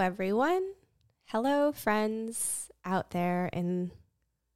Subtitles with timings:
[0.00, 0.72] Everyone.
[1.26, 3.90] Hello, friends out there in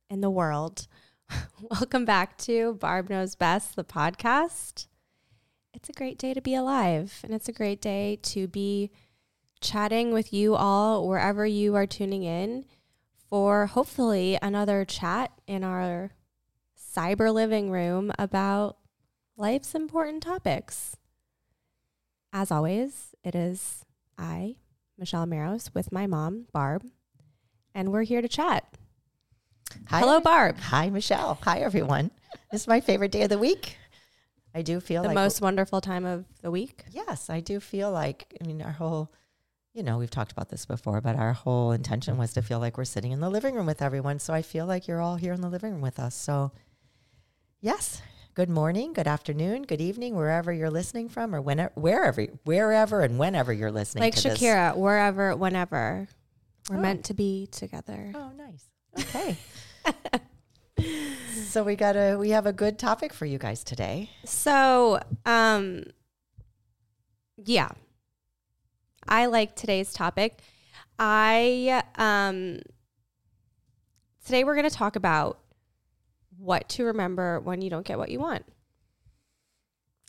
[0.09, 0.86] in the world.
[1.71, 4.86] Welcome back to Barb Knows Best, the podcast.
[5.75, 8.91] It's a great day to be alive, and it's a great day to be
[9.61, 12.64] chatting with you all wherever you are tuning in
[13.29, 16.13] for hopefully another chat in our
[16.75, 18.79] cyber living room about
[19.36, 20.96] life's important topics.
[22.32, 23.85] As always, it is
[24.17, 24.57] I,
[24.98, 26.84] Michelle Maros, with my mom, Barb,
[27.75, 28.64] and we're here to chat.
[29.89, 30.57] Hi, Hello, Barb.
[30.58, 31.39] Hi, Michelle.
[31.43, 32.11] Hi, everyone.
[32.52, 33.77] This is my favorite day of the week.
[34.55, 36.84] I do feel The like most wonderful time of the week.
[36.91, 39.12] yes, I do feel like I mean our whole
[39.72, 42.78] you know, we've talked about this before, but our whole intention was to feel like
[42.78, 44.20] we're sitting in the living room with everyone.
[44.20, 46.14] So I feel like you're all here in the living room with us.
[46.14, 46.52] So
[47.60, 48.00] yes,
[48.34, 53.18] good morning, good afternoon, good evening, wherever you're listening from or whenever wherever wherever and
[53.18, 54.41] whenever you're listening Like to this.
[54.41, 56.08] Shakira, wherever, whenever.
[56.68, 56.80] We're Oh.
[56.80, 58.10] meant to be together.
[58.14, 58.64] Oh, nice.
[58.98, 59.36] Okay.
[61.50, 64.10] so we got a we have a good topic for you guys today.
[64.24, 65.84] So, um,
[67.36, 67.70] yeah,
[69.06, 70.41] I like today's topic.
[70.98, 72.60] I um,
[74.24, 75.38] today we're going to talk about
[76.45, 78.45] what to remember when you don't get what you want.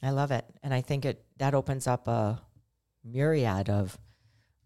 [0.03, 0.45] I love it.
[0.61, 2.41] And I think it that opens up a
[3.03, 3.97] myriad of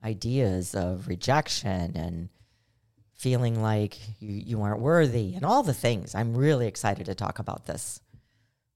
[0.04, 2.30] ideas of rejection and
[3.16, 6.16] feeling like you, you aren't worthy and all the things.
[6.16, 8.02] I'm really excited to talk about this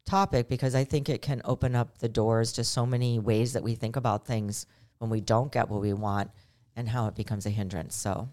[0.06, 3.64] topic because I think it can open up the doors to so many ways that
[3.64, 4.66] we think about things
[4.98, 6.30] when we don't get what we want
[6.76, 7.96] and how it becomes a hindrance.
[7.96, 8.28] So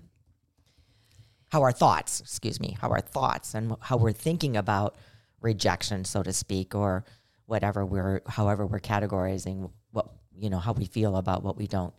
[1.50, 4.96] how our thoughts, excuse me, how our thoughts and how we're thinking about
[5.40, 7.04] rejection, so to speak, or
[7.46, 11.94] whatever we're, however we're categorizing what, you know, how we feel about what we don't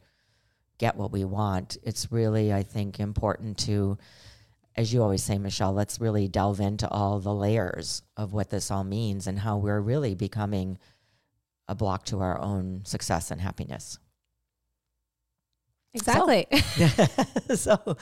[0.77, 1.77] get what we want.
[1.83, 3.97] It's really, I think, important to,
[4.75, 8.71] as you always say, Michelle, let's really delve into all the layers of what this
[8.71, 10.77] all means and how we're really becoming
[11.67, 13.99] a block to our own success and happiness.
[15.93, 16.47] Exactly.
[17.55, 17.97] so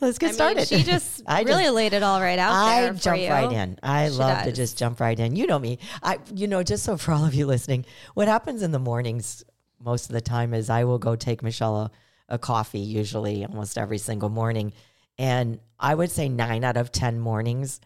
[0.00, 0.68] let's get I mean, started.
[0.68, 3.78] she just I really just- laid it all right out I jump right in.
[3.82, 5.36] I She love to just jump right in.
[5.36, 5.78] You know me.
[6.02, 7.84] I, you know, just so for all of you listening,
[8.14, 9.44] what happens in the mornings
[9.80, 11.90] most of the time is I will go take Michelle a,
[12.28, 14.72] a coffee, usually almost every single morning,
[15.18, 17.80] and I would say nine out of ten mornings,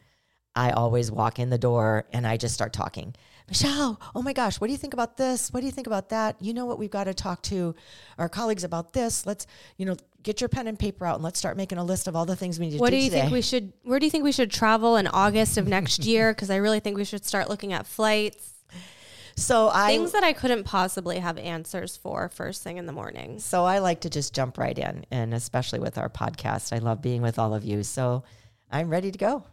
[0.55, 3.15] I always walk in the door and I just start talking.
[3.49, 5.53] Michelle, oh my gosh, what do you think about this?
[5.53, 6.37] What do you think about that?
[6.41, 6.79] You know what?
[6.79, 7.77] We've got to talk to
[8.19, 9.25] our colleagues about this.
[9.25, 9.47] Let's,
[9.77, 12.17] you know, get your pen and paper out and let's start making a list of
[12.17, 12.81] all the things we need to do.
[12.81, 13.21] What do do you today.
[13.23, 13.73] think we should?
[13.85, 16.33] Where do you think we should travel in August of next year?
[16.33, 18.53] Because I really think we should start looking at flights,
[19.37, 23.39] so I things that I couldn't possibly have answers for first thing in the morning.
[23.39, 27.03] So I like to just jump right in, and especially with our podcast, I love
[27.03, 27.83] being with all of you.
[27.83, 28.25] So
[28.71, 29.45] I'm ready to go.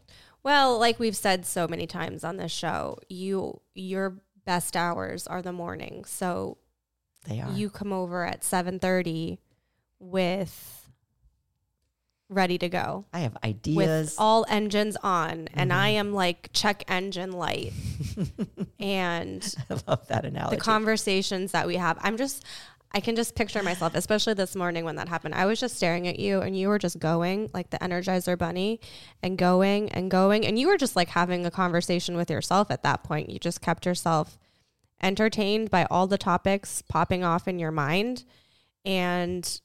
[0.44, 5.42] Well, like we've said so many times on this show, you your best hours are
[5.42, 6.04] the morning.
[6.06, 6.58] So
[7.26, 7.52] They are.
[7.52, 9.40] you come over at seven thirty
[10.00, 10.82] with
[12.30, 13.06] ready to go.
[13.14, 13.76] I have ideas.
[13.78, 16.00] With all engines on, and I Mm-hmm.
[16.00, 17.72] am like check engine light,
[18.80, 20.56] and I love that analogy.
[20.58, 21.98] the conversations that we have.
[22.02, 22.44] I'm just,
[22.96, 25.34] I can just picture myself, especially this morning when that happened.
[25.34, 28.80] I was just staring at you and you were just going like the Energizer Bunny
[29.24, 30.46] and going and going.
[30.46, 33.32] And you were just like having a conversation with yourself at that point.
[33.32, 34.38] You just kept yourself
[35.02, 38.26] entertained by all the topics popping off in your mind.
[38.86, 39.60] And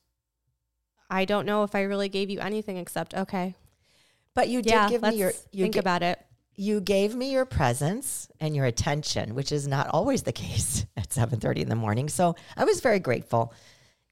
[1.11, 3.55] I don't know if I really gave you anything except, okay,
[4.35, 6.19] but you did yeah, give me your you, think ga- about it.
[6.59, 11.11] You gave me your presence and your attention, which is not always the case at
[11.11, 12.09] 7:30 in the morning.
[12.09, 13.55] So I was very grateful.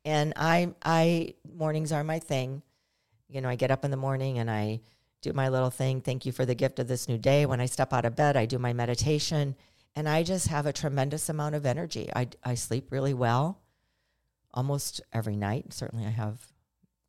[0.05, 2.63] And I I mornings are my thing.
[3.29, 4.81] You know, I get up in the morning and I
[5.23, 6.01] do my little thing.
[6.01, 7.47] Thank you for the gift of this new day.
[7.47, 9.57] When I step out of bed, I do my meditation
[9.97, 12.09] and I just have a tremendous amount of energy.
[12.15, 13.61] I I sleep really well
[14.55, 15.73] almost every night.
[15.73, 16.53] Certainly I have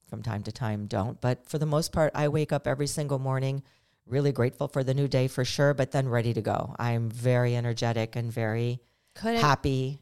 [0.10, 3.20] from time to time don't, but for the most part I wake up every single
[3.20, 3.62] morning
[4.08, 6.76] really grateful for the new day for sure, but then ready to go.
[6.80, 8.82] I'm very energetic and very
[9.16, 10.00] Couldn't, happy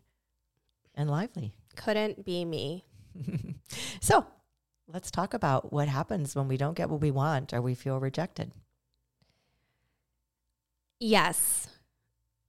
[0.93, 1.53] and lively.
[1.75, 2.85] couldn't be me.
[4.01, 4.23] So
[4.87, 7.99] let's talk about what happens when we don't get what we want or we feel
[7.99, 8.51] rejected.
[10.99, 11.67] Yes.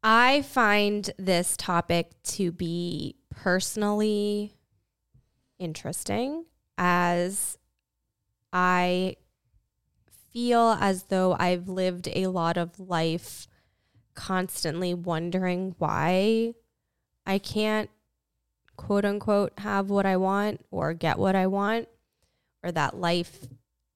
[0.02, 4.52] I find this topic to be personally
[5.58, 6.44] interesting
[6.78, 7.56] as
[8.52, 9.16] I
[10.36, 13.48] feel as though I've lived a lot of life
[14.14, 16.52] constantly wondering why
[17.24, 17.88] I can't
[18.76, 21.88] quote unquote have what I want or get what I want
[22.62, 23.46] or that life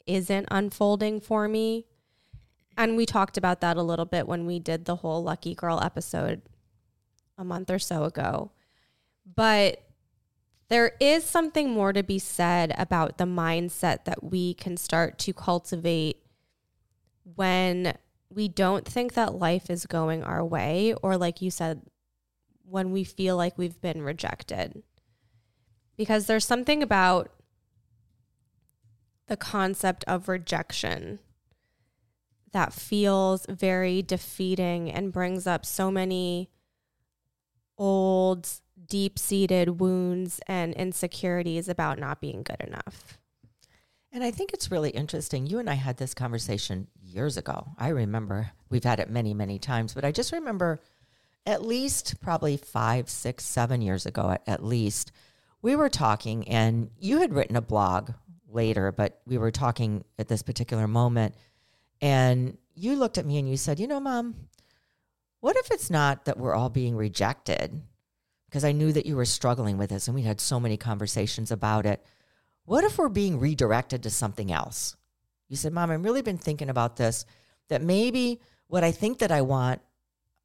[0.07, 1.85] isn't unfolding for me.
[2.75, 5.79] And we talked about that a little bit when we did the whole Lucky Girl
[5.83, 6.41] episode
[7.37, 8.51] a month or so ago.
[9.37, 9.83] But
[10.71, 15.35] there is something more to be said about the mindset that we can start to
[15.35, 16.20] cultivate
[17.35, 17.97] when
[18.29, 21.83] we don't think that life is going our way, or like you said,
[22.65, 24.83] when we feel like we've been rejected.
[25.97, 27.31] Because there's something about
[29.27, 31.19] the concept of rejection
[32.53, 36.51] that feels very defeating and brings up so many
[37.79, 38.49] old,
[38.87, 43.20] deep seated wounds and insecurities about not being good enough.
[44.13, 45.47] And I think it's really interesting.
[45.47, 47.69] You and I had this conversation years ago.
[47.79, 50.81] I remember we've had it many, many times, but I just remember
[51.47, 55.13] at least probably five, six, seven years ago, at, at least,
[55.63, 58.11] we were talking, and you had written a blog
[58.49, 61.35] later, but we were talking at this particular moment.
[62.01, 64.35] And you looked at me and you said, You know, mom,
[65.41, 67.83] what if it's not that we're all being rejected?
[68.49, 71.51] Because I knew that you were struggling with this and we had so many conversations
[71.51, 72.05] about it.
[72.71, 74.95] What if we're being redirected to something else?
[75.49, 77.27] You said, Mom, I've really been thinking about this,
[77.69, 78.39] that maybe
[78.69, 79.81] what I think that I want,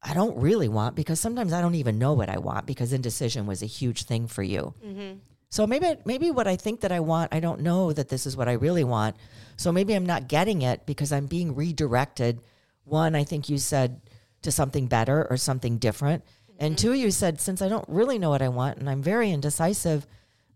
[0.02, 3.46] I don't really want because sometimes I don't even know what I want because indecision
[3.46, 4.74] was a huge thing for you.
[4.84, 5.18] Mm-hmm.
[5.50, 8.36] So maybe maybe what I think that I want, I don't know that this is
[8.36, 9.14] what I really want.
[9.56, 12.40] So maybe I'm not getting it because I'm being redirected.
[12.82, 14.00] One, I think you said
[14.42, 16.24] to something better or something different.
[16.24, 16.64] Mm-hmm.
[16.64, 19.30] And two, you said since I don't really know what I want and I'm very
[19.30, 20.08] indecisive,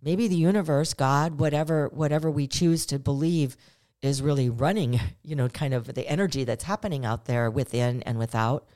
[0.03, 3.57] maybe the universe, God, whatever whatever we choose to believe
[4.03, 8.19] is really running, you know, kind of the energy that's happening out there within and
[8.19, 8.67] without.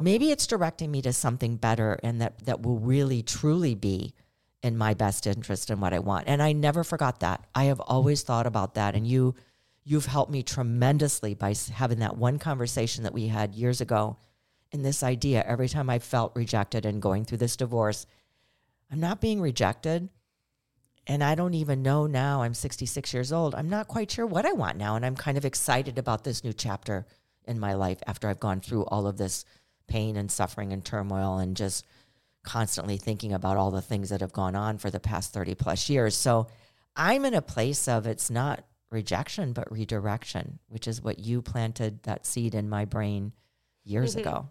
[0.00, 4.14] Maybe it's directing me to something better and that that will really truly be
[4.62, 6.24] in my best interest and what I want.
[6.26, 7.46] And I never forgot that.
[7.54, 9.34] I have always thought about that and you
[9.84, 14.16] you've helped me tremendously by having that one conversation that we had years ago
[14.72, 18.06] in this idea every time I felt rejected and going through this divorce,
[18.90, 20.08] I'm not being rejected.
[21.06, 23.54] And I don't even know now, I'm 66 years old.
[23.54, 24.96] I'm not quite sure what I want now.
[24.96, 27.06] And I'm kind of excited about this new chapter
[27.46, 29.44] in my life after I've gone through all of this
[29.88, 31.84] pain and suffering and turmoil and just
[32.42, 35.88] constantly thinking about all the things that have gone on for the past 30 plus
[35.88, 36.16] years.
[36.16, 36.46] So
[36.96, 42.02] I'm in a place of it's not rejection, but redirection, which is what you planted
[42.04, 43.32] that seed in my brain
[43.84, 44.28] years mm-hmm.
[44.28, 44.48] ago.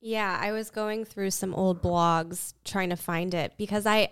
[0.00, 4.08] Yeah, I was going through some old blogs trying to find it because I,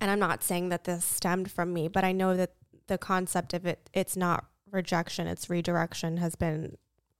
[0.00, 2.54] and I'm not saying that this stemmed from me, but I know that
[2.86, 6.76] the concept of it, it's not rejection, it's redirection, has been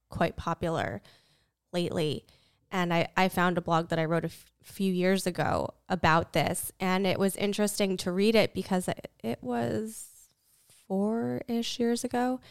[0.09, 1.01] quite popular
[1.73, 2.25] lately
[2.75, 6.33] and I, I found a blog that I wrote a f- few years ago about
[6.33, 10.07] this, and it was interesting to read it because it, it was
[10.87, 12.41] four ish years ago,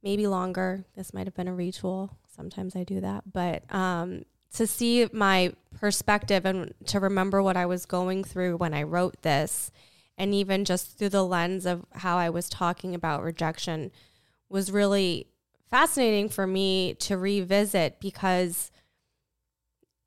[0.00, 0.84] maybe longer.
[0.94, 2.10] This might have been a retool.
[2.34, 7.66] Sometimes I do that, but um, to see my perspective and to remember what I
[7.66, 9.70] was going through when I wrote this,
[10.16, 13.90] and even just through the lens of how I was talking about rejection,
[14.48, 15.26] was really
[15.70, 18.70] fascinating for me to revisit because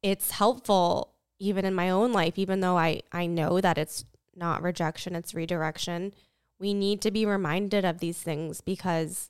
[0.02, 4.06] it's helpful even in my own life, even though I, I know that it's
[4.36, 6.14] not rejection, it's redirection.
[6.60, 9.30] We need to be reminded of these things because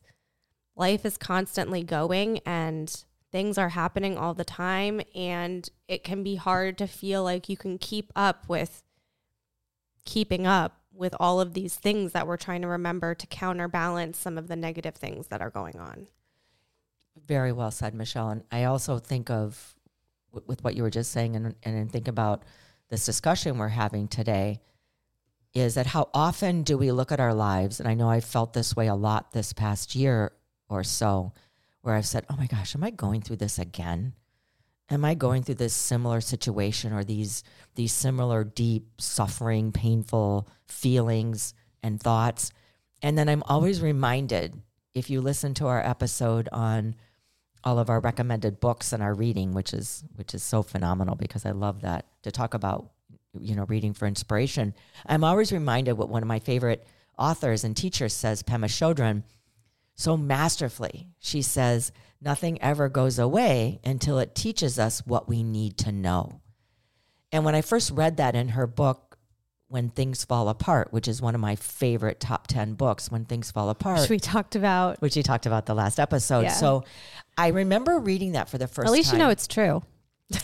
[0.75, 5.01] life is constantly going and things are happening all the time.
[5.15, 8.83] And it can be hard to feel like you can keep up with
[10.05, 14.37] keeping up with all of these things that we're trying to remember to counterbalance some
[14.37, 16.07] of the negative things that are going on.
[17.27, 18.29] Very well said, Michelle.
[18.29, 19.75] And I also think of
[20.31, 22.43] with what you were just saying and, and think about
[22.89, 24.59] this discussion we're having today
[25.53, 28.53] is that how often do we look at our lives and i know i felt
[28.53, 30.31] this way a lot this past year
[30.69, 31.33] or so
[31.81, 34.13] where i've said oh my gosh am i going through this again
[34.89, 37.43] am i going through this similar situation or these
[37.75, 42.51] these similar deep suffering painful feelings and thoughts
[43.01, 44.61] and then i'm always reminded
[44.93, 46.95] if you listen to our episode on
[47.63, 51.45] all of our recommended books and our reading, which is which is so phenomenal because
[51.45, 52.91] I love that to talk about
[53.39, 54.73] you know reading for inspiration.
[55.05, 56.85] I'm always reminded what one of my favorite
[57.17, 59.23] authors and teachers says, Pema Chodron,
[60.01, 61.07] so masterfully.
[61.19, 66.41] She says, nothing ever goes away until it teaches us what we need to know.
[67.31, 69.17] And when I first read that in her book,
[69.67, 73.51] when Things Fall Apart, which is one of my favorite top 10 books, When Things
[73.51, 74.01] Fall Apart.
[74.01, 75.01] Which we talked about.
[75.01, 76.41] Which we talked about the last episode.
[76.41, 76.51] Yeah.
[76.51, 76.83] So
[77.37, 78.87] I remember reading that for the first time.
[78.87, 79.19] At least time.
[79.19, 79.81] you know it's true.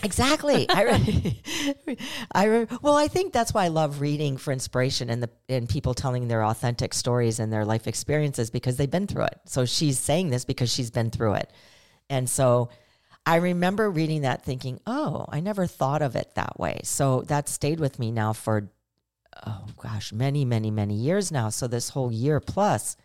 [0.03, 0.70] Exactly.
[0.70, 1.98] I, re-
[2.32, 5.67] I re- well, I think that's why I love reading for inspiration and the and
[5.67, 9.39] people telling their authentic stories and their life experiences because they've been through it.
[9.46, 11.51] So she's saying this because she's been through it,
[12.10, 12.70] and so
[13.25, 17.50] I remember reading that, thinking, "Oh, I never thought of it that way." So that
[17.50, 18.70] stayed with me now for
[19.46, 21.50] oh gosh, many, many, many years now.
[21.50, 22.98] So this whole year plus,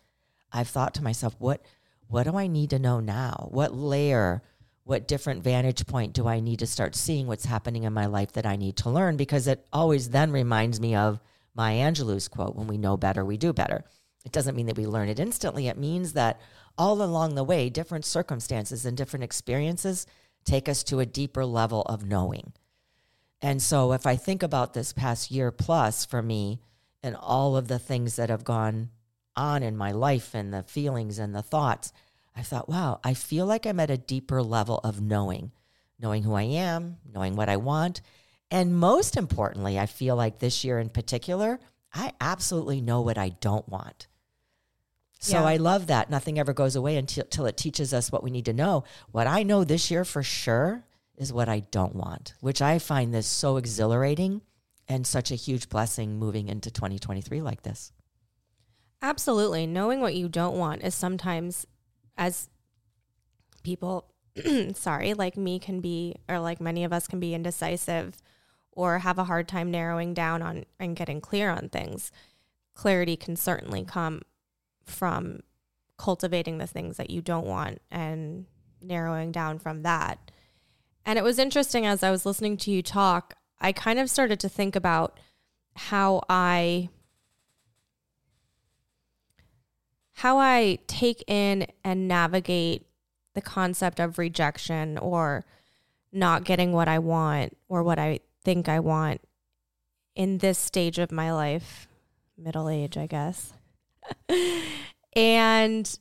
[0.51, 1.61] I've thought to myself, what
[2.07, 3.47] what do I need to know now?
[3.51, 4.43] What layer?
[4.83, 8.33] What different vantage point do I need to start seeing what's happening in my life
[8.33, 9.15] that I need to learn?
[9.15, 11.21] Because it always then reminds me of
[11.55, 13.83] Maya Angelou's quote when we know better, we do better.
[14.25, 15.67] It doesn't mean that we learn it instantly.
[15.67, 16.39] It means that
[16.77, 20.07] all along the way, different circumstances and different experiences
[20.43, 22.53] take us to a deeper level of knowing.
[23.41, 26.61] And so if I think about this past year plus for me
[27.01, 28.89] and all of the things that have gone
[29.35, 31.91] on in my life and the feelings and the thoughts,
[32.35, 35.51] I thought, wow, I feel like I'm at a deeper level of knowing,
[35.99, 38.01] knowing who I am, knowing what I want.
[38.49, 41.59] And most importantly, I feel like this year in particular,
[41.93, 44.07] I absolutely know what I don't want.
[45.19, 45.45] So yeah.
[45.45, 46.09] I love that.
[46.09, 48.83] Nothing ever goes away until, until it teaches us what we need to know.
[49.11, 50.85] What I know this year for sure
[51.15, 54.41] is what I don't want, which I find this so exhilarating
[54.87, 57.93] and such a huge blessing moving into 2023 like this.
[59.01, 59.65] Absolutely.
[59.65, 61.65] Knowing what you don't want is sometimes
[62.17, 62.49] as
[63.63, 64.05] people,
[64.73, 68.17] sorry, like me can be, or like many of us can be indecisive
[68.71, 72.11] or have a hard time narrowing down on and getting clear on things.
[72.73, 74.21] Clarity can certainly come
[74.83, 75.39] from
[75.97, 78.45] cultivating the things that you don't want and
[78.81, 80.31] narrowing down from that.
[81.05, 84.39] And it was interesting as I was listening to you talk, I kind of started
[84.41, 85.19] to think about
[85.75, 86.89] how I
[90.13, 92.85] how I take in and navigate
[93.33, 95.43] the concept of rejection or
[96.11, 99.21] not getting what I want or what I think I want
[100.15, 101.87] in this stage of my life,
[102.37, 103.53] middle age, I guess.
[105.13, 105.99] and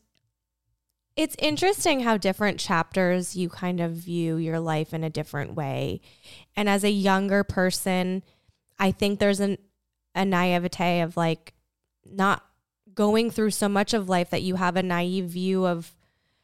[1.16, 6.00] it's interesting how different chapters you kind of view your life in a different way.
[6.57, 8.23] And as a younger person,
[8.78, 9.59] I think there's an
[10.14, 11.54] a naivete of like
[12.04, 12.45] not
[12.94, 15.94] going through so much of life that you have a naive view of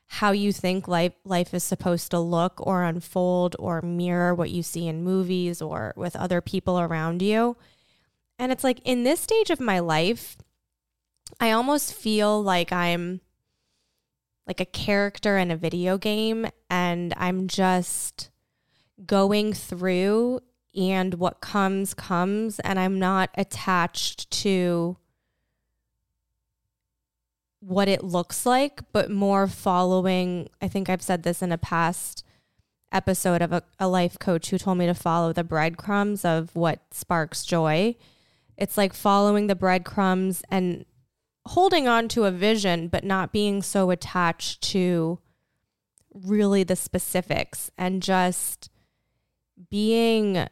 [0.06, 4.62] how you think life life is supposed to look or unfold or mirror what you
[4.62, 7.56] see in movies or with other people around you.
[8.38, 10.36] And it's like in this stage of my life,
[11.38, 13.20] I almost feel like I'm
[14.46, 18.30] like a character in a video game and I'm just
[19.04, 20.40] going through
[20.74, 24.96] and what comes comes and I'm not attached to
[27.68, 30.48] what it looks like, but more following.
[30.62, 32.24] I think I've said this in a past
[32.90, 36.80] episode of a, a life coach who told me to follow the breadcrumbs of what
[36.90, 37.94] sparks joy.
[38.56, 40.86] It's like following the breadcrumbs and
[41.46, 45.18] holding on to a vision, but not being so attached to
[46.14, 48.70] really the specifics and just
[49.70, 50.46] being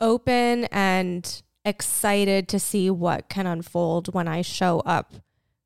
[0.00, 5.14] open and excited to see what can unfold when I show up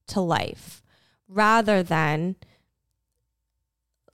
[0.09, 0.82] to life
[1.28, 2.37] rather than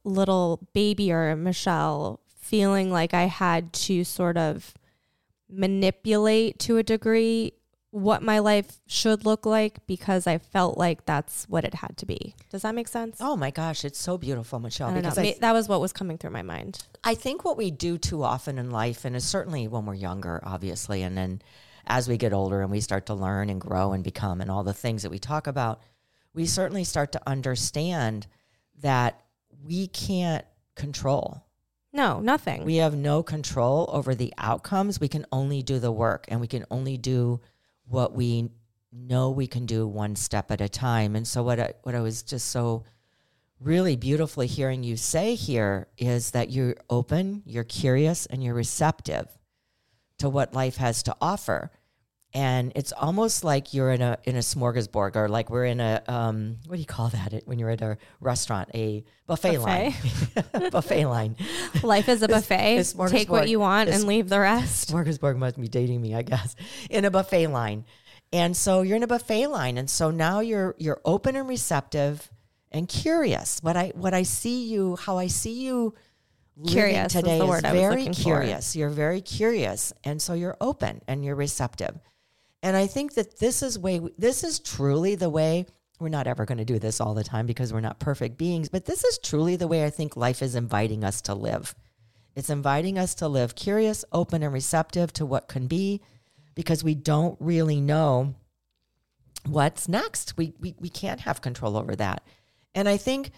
[0.04, 4.75] little baby or Michelle feeling like I had to sort of
[5.49, 7.52] manipulate to a degree
[7.90, 12.07] what my life should look like because I felt like that's what it had to
[12.07, 12.35] be.
[12.50, 13.16] Does that make sense?
[13.21, 14.92] Oh my gosh, it's so beautiful, Michelle.
[14.92, 16.85] because I, that was what was coming through my mind.
[17.02, 21.02] I think what we do too often in life, and certainly when we're younger, obviously,
[21.02, 21.40] and then
[21.88, 24.62] as we get older and we start to learn and grow and become and all
[24.62, 25.80] the things that we talk about,
[26.35, 28.26] we certainly start to understand
[28.80, 29.21] that
[29.64, 31.45] we can't control.
[31.92, 32.64] No, nothing.
[32.64, 35.00] We have no control over the outcomes.
[35.00, 37.40] We can only do the work and we can only do
[37.87, 38.50] what we
[38.92, 41.16] know we can do one step at a time.
[41.16, 42.85] And so what I, what I was just so
[43.61, 49.26] really beautifully hearing you say here is that you're open, you're curious and you're receptive
[50.18, 51.71] to what life has to offer
[52.35, 56.02] and it's almost like you're in a in a smorgasbord or like we're in a
[56.08, 57.42] um, what do you call that?
[57.47, 59.58] When you're at a restaurant a buffet, buffet.
[59.58, 60.70] line.
[60.70, 61.37] Buffet line.
[61.82, 62.85] Life is a buffet.
[63.08, 64.92] take what you want and leave the rest.
[64.92, 66.54] smorgasbord must be dating me i guess.
[66.90, 67.85] In a buffet line.
[68.30, 72.30] And so you're in a buffet line and so now you're you're open and receptive
[72.70, 73.61] and curious.
[73.62, 75.94] What i what i see you how i see you
[76.66, 78.78] curious today is, is very curious for.
[78.78, 81.99] you're very curious and so you're open and you're receptive
[82.62, 85.67] and I think that this is way this is truly the way
[86.00, 88.69] we're not ever going to do this all the time because we're not perfect beings,
[88.69, 91.75] but this is truly the way I think life is inviting us to live.
[92.37, 96.00] It's inviting us to live curious, open, and receptive to what can be
[96.55, 98.35] because we don't really know
[99.45, 100.37] what's next.
[100.37, 102.23] We, we, we can't have control over that.
[102.77, 103.33] And I think,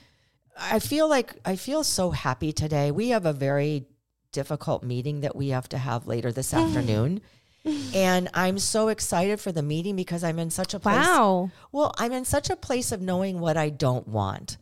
[0.59, 2.91] I feel like, I feel so happy today.
[2.91, 3.87] We have a very
[4.33, 6.63] difficult meeting that we have to have later this mm.
[6.63, 7.21] afternoon.
[7.65, 10.97] And I'm so excited for the meeting because I'm in such a place.
[10.97, 11.51] Wow.
[11.73, 14.57] Well, I'm in such a place of knowing what I don't want.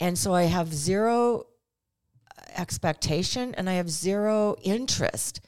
[0.00, 1.46] And so I have zero
[2.56, 5.40] expectation and I have zero interest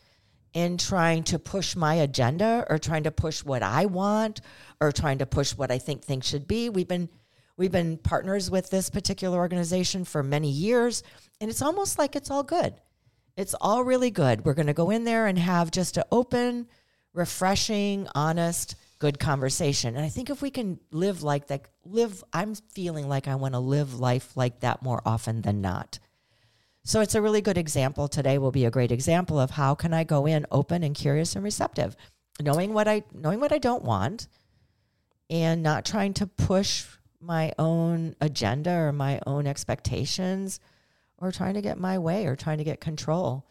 [0.52, 4.40] in trying to push my agenda or trying to push what I want
[4.80, 6.68] or trying to push what I think things should be.
[6.68, 7.09] We've been
[7.56, 11.04] we've been partners with this particular organization for many years
[11.40, 12.75] and it's almost like it's all good.
[13.37, 14.44] It's all really good.
[14.44, 16.66] We're going to go in there and have just an open,
[17.12, 19.97] refreshing, honest, good conversation.
[19.97, 23.55] And I think if we can live like that, live, I'm feeling like I want
[23.55, 25.99] to live life like that more often than not.
[26.85, 28.09] So it's a really good example.
[28.09, 31.35] Today will be a great example of how can I go in open and curious
[31.35, 31.97] and receptive,
[32.40, 34.29] knowing what I knowing what I don't want
[35.29, 36.87] and not trying to push
[37.21, 40.59] my own agenda or my own expectations
[41.19, 43.45] or trying to get my way or trying to get control.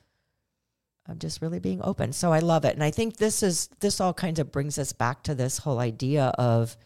[1.10, 2.14] I'm just really being open.
[2.14, 2.76] So I love it.
[2.76, 5.80] And I think this is this all kind of brings us back to this whole
[5.80, 6.78] idea of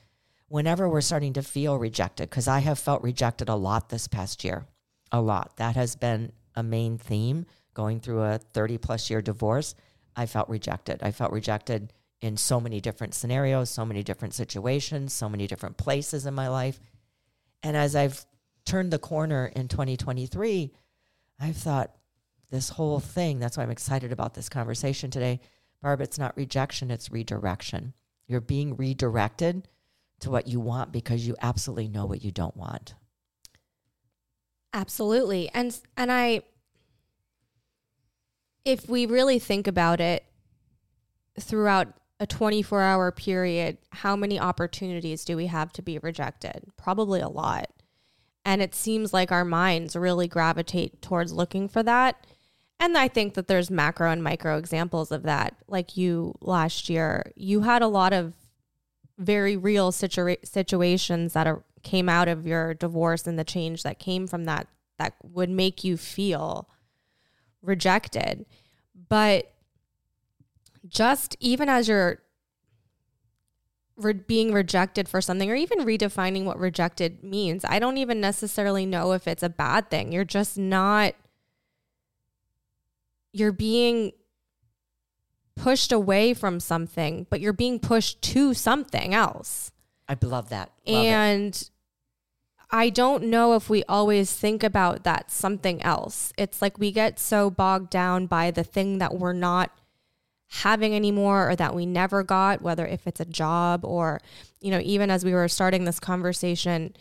[0.48, 4.44] whenever we're starting to feel rejected because I have felt rejected a lot this past
[4.44, 4.65] year.
[5.12, 5.58] A lot.
[5.58, 9.75] That has been a main theme going through a 30 plus year divorce.
[10.15, 11.03] I felt rejected.
[11.03, 15.75] I felt rejected in so many different scenarios, so many different situations, so many different
[15.75, 16.80] places in my life.
[17.62, 18.25] And as I've
[18.65, 20.72] turned the corner in 2023,
[21.39, 21.94] I've thought
[22.53, 25.41] this whole thing, that's why I'm excited about this conversation today.
[25.81, 27.93] Barb, it's not rejection, it's redirection.
[28.27, 29.67] You're being redirected
[30.19, 32.94] to what you want because you absolutely know what you don't want.
[34.72, 35.50] Absolutely.
[35.51, 36.44] And and I
[38.66, 40.24] if we really think about it
[41.39, 41.87] throughout
[42.20, 46.66] a 24 hour period, how many opportunities do we have to be rejected?
[46.77, 47.72] Probably a lot.
[48.46, 52.27] And it seems like our minds really gravitate towards looking for that.
[52.83, 55.55] And I think that there's macro and micro examples of that.
[55.69, 58.33] Like you last year, you had a lot of
[59.17, 64.00] very real situa- situations that are, came out of your divorce and the change that
[64.00, 64.67] came from that
[65.00, 66.67] that would make you feel
[67.61, 68.46] rejected.
[69.07, 69.53] But
[70.85, 72.19] just even as you're
[73.96, 77.63] re- being rejected for something or even redefining what rejected means.
[77.63, 80.11] I don't even necessarily know if it's a bad thing.
[80.11, 81.15] You're just not,
[83.33, 84.13] you're being
[85.55, 89.72] pushed away from something, but you're being pushed to something else.
[90.07, 90.72] I love that.
[90.87, 91.69] Love and it.
[92.72, 96.33] I don't know if we always think about that something else.
[96.37, 99.72] It's like we get so bogged down by the thing that we're not
[100.50, 104.22] having anymore or that we never got, whether if it's a job or,
[104.59, 106.96] you know, even as we were starting this conversation,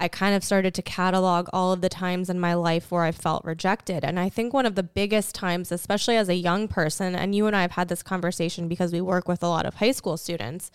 [0.00, 3.10] I kind of started to catalog all of the times in my life where I
[3.10, 4.04] felt rejected.
[4.04, 7.46] And I think one of the biggest times, especially as a young person, and you
[7.46, 10.16] and I have had this conversation because we work with a lot of high school
[10.16, 10.70] students,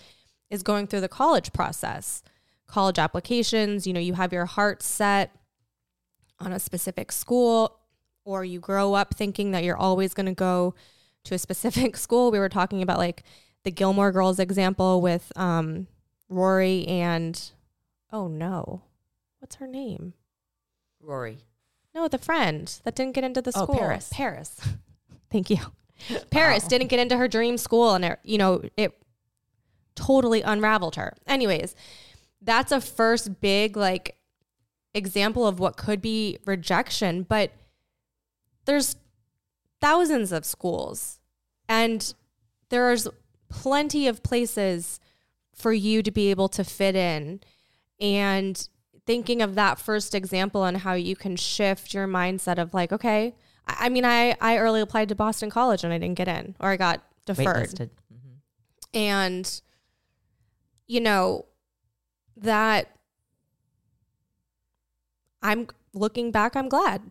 [0.49, 2.21] is going through the college process,
[2.67, 3.87] college applications.
[3.87, 5.33] You know, you have your heart set
[6.39, 7.79] on a specific school,
[8.25, 10.75] or you grow up thinking that you're always going to go
[11.23, 12.29] to a specific school.
[12.29, 13.23] We were talking about like
[13.63, 15.87] the Gilmore Girls example with um,
[16.27, 17.41] Rory and
[18.11, 18.81] oh no,
[19.43, 20.13] what's her name?
[21.01, 21.39] Rory.
[21.93, 23.63] No, the friend that didn't get into the school.
[23.63, 23.77] Oh, school.
[23.77, 24.09] Paris.
[24.13, 24.61] Paris.
[25.29, 25.57] Thank you.
[26.31, 28.97] Paris didn't get into her dream school, and it, you know it
[29.95, 31.13] totally unraveled her.
[31.27, 31.75] Anyways,
[32.41, 34.15] that's a first big like
[34.93, 37.51] example of what could be rejection, but
[38.63, 38.95] there's
[39.81, 41.19] thousands of schools
[41.67, 42.13] and
[42.69, 43.09] there's
[43.49, 45.01] plenty of places
[45.53, 47.41] for you to be able to fit in
[47.99, 48.69] and
[49.05, 53.35] thinking of that first example and how you can shift your mindset of like okay
[53.67, 56.55] i, I mean I, I early applied to boston college and i didn't get in
[56.59, 57.69] or i got deferred.
[57.69, 57.89] Mhm.
[58.93, 59.61] and
[60.87, 61.45] you know
[62.37, 62.89] that
[65.41, 67.01] i'm looking back i'm glad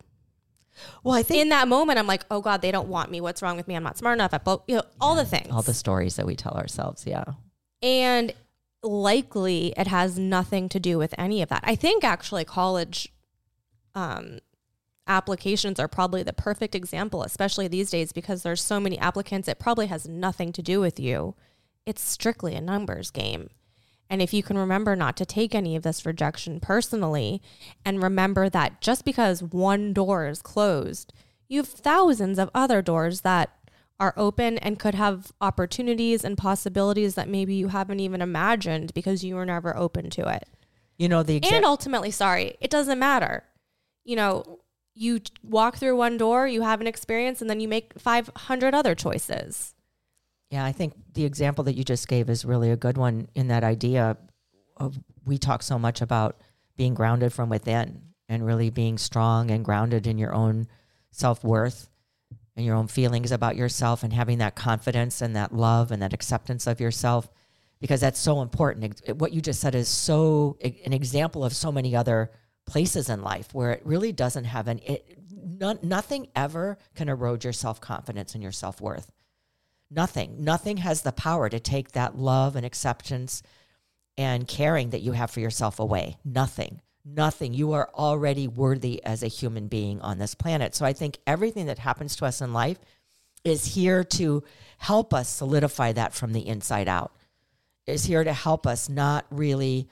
[1.03, 3.41] Well, I think in that moment i'm like oh god they don't want me what's
[3.41, 5.73] wrong with me i'm not smart enough both you know all the things all the
[5.73, 7.05] stories that we tell ourselves.
[7.05, 7.23] Yeah.
[7.81, 8.33] and
[8.83, 11.63] likely it has nothing to do with any of that.
[11.65, 13.11] I think actually college
[13.95, 14.39] um,
[15.07, 19.59] applications are probably the perfect example especially these days because there's so many applicants it
[19.59, 21.35] probably has nothing to do with you.
[21.85, 23.49] It's strictly a numbers game.
[24.09, 27.41] And if you can remember not to take any of this rejection personally
[27.83, 31.11] and remember that just because one door is closed,
[31.47, 33.55] you have thousands of other doors that
[34.03, 39.23] are open and could have opportunities and possibilities that maybe you haven't even imagined because
[39.23, 40.45] you were never open to it.
[40.97, 43.45] You know, the and ultimately, sorry, it doesn't matter.
[44.03, 44.59] You know,
[44.93, 48.93] you walk through one door, you have an experience, and then you make 500 other
[48.93, 49.73] choices.
[50.49, 53.47] Yeah, I think the example that you just gave is really a good one in
[53.47, 54.17] that idea
[54.75, 56.41] of we talk so much about
[56.75, 60.67] being grounded from within and really being strong and grounded in your own
[61.11, 61.89] self worth
[62.55, 66.13] and your own feelings about yourself and having that confidence and that love and that
[66.13, 67.29] acceptance of yourself
[67.79, 69.01] because that's so important.
[69.17, 72.31] What you just said is so an example of so many other
[72.65, 77.43] places in life where it really doesn't have an it, no, nothing ever can erode
[77.43, 79.11] your self-confidence and your self-worth.
[79.91, 80.37] Nothing.
[80.39, 83.43] Nothing has the power to take that love and acceptance
[84.17, 86.17] and caring that you have for yourself away.
[86.23, 87.53] Nothing nothing.
[87.53, 90.75] You are already worthy as a human being on this planet.
[90.75, 92.79] So I think everything that happens to us in life
[93.43, 94.43] is here to
[94.77, 97.11] help us solidify that from the inside out,
[97.85, 99.87] is here to help us not really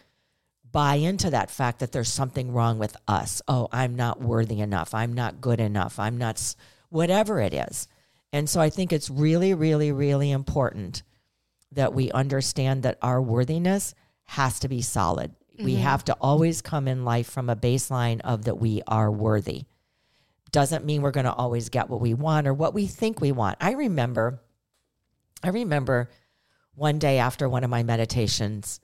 [0.71, 3.41] buy into that fact that there's something wrong with us.
[3.47, 4.93] Oh, I'm not worthy enough.
[4.93, 5.99] I'm not good enough.
[5.99, 6.55] I'm not,
[6.89, 7.89] whatever it is.
[8.31, 11.03] And so I think it's really, really, really important
[11.73, 13.93] that we understand that our worthiness
[14.23, 15.35] has to be solid.
[15.61, 15.65] Mm-hmm.
[15.65, 19.65] We have to always come in life from a baseline of that we are worthy.
[20.51, 23.31] Doesn't mean we're going to always get what we want or what we think we
[23.31, 23.57] want.
[23.61, 24.41] I remember,
[25.43, 26.09] I remember
[26.75, 28.79] one day after one of my meditations,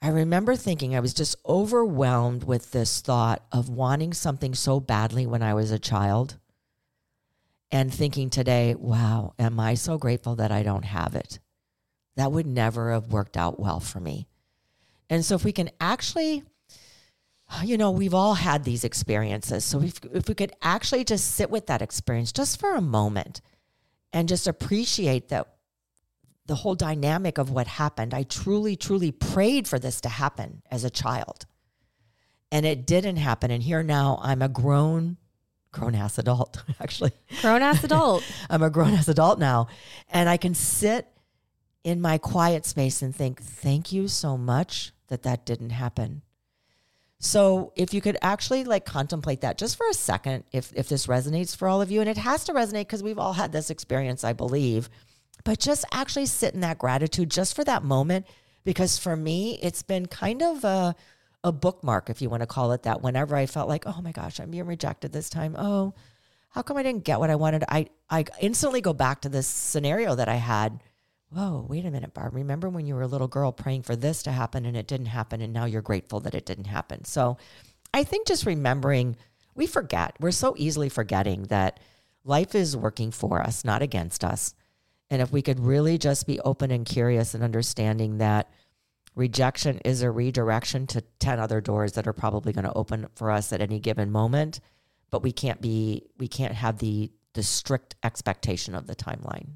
[0.00, 5.26] I remember thinking I was just overwhelmed with this thought of wanting something so badly
[5.26, 6.36] when I was a child
[7.72, 11.40] and thinking today, wow, am I so grateful that I don't have it?
[12.14, 14.27] That would never have worked out well for me.
[15.10, 16.42] And so if we can actually,
[17.62, 19.64] you know, we've all had these experiences.
[19.64, 23.40] So if, if we could actually just sit with that experience just for a moment
[24.12, 25.46] and just appreciate that
[26.48, 28.12] the whole dynamic of what happened.
[28.12, 31.46] I truly, truly prayed for this to happen as a child.
[32.50, 33.50] And it didn't happen.
[33.50, 35.18] And here now I'm a grown,
[35.70, 37.12] grown ass adult, actually.
[37.42, 38.24] Grown ass adult.
[38.50, 39.68] I'm a grown ass adult now.
[40.08, 41.06] And I can sit
[41.84, 46.22] in my quiet space and think, thank you so much that that didn't happen.
[47.20, 51.06] So if you could actually like contemplate that just for a second, if if this
[51.06, 53.70] resonates for all of you, and it has to resonate because we've all had this
[53.70, 54.88] experience, I believe,
[55.44, 58.26] but just actually sit in that gratitude just for that moment,
[58.64, 60.94] because for me, it's been kind of a
[61.44, 63.02] a bookmark, if you want to call it that.
[63.02, 65.56] Whenever I felt like, oh my gosh, I'm being rejected this time.
[65.58, 65.94] Oh,
[66.50, 67.64] how come I didn't get what I wanted?
[67.68, 70.82] I I instantly go back to this scenario that I had
[71.30, 72.34] whoa, wait a minute, Barb.
[72.34, 75.06] Remember when you were a little girl praying for this to happen and it didn't
[75.06, 77.04] happen, and now you're grateful that it didn't happen.
[77.04, 77.36] So
[77.92, 79.16] I think just remembering,
[79.54, 81.80] we forget, we're so easily forgetting that
[82.24, 84.54] life is working for us, not against us.
[85.10, 88.50] And if we could really just be open and curious and understanding that
[89.14, 93.30] rejection is a redirection to 10 other doors that are probably going to open for
[93.30, 94.60] us at any given moment,
[95.10, 99.48] but we can't be, we can't have the, the strict expectation of the timeline.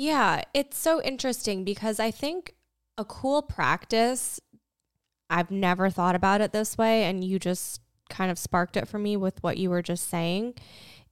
[0.00, 2.54] Yeah, it's so interesting because I think
[2.96, 4.38] a cool practice,
[5.28, 9.00] I've never thought about it this way, and you just kind of sparked it for
[9.00, 10.54] me with what you were just saying,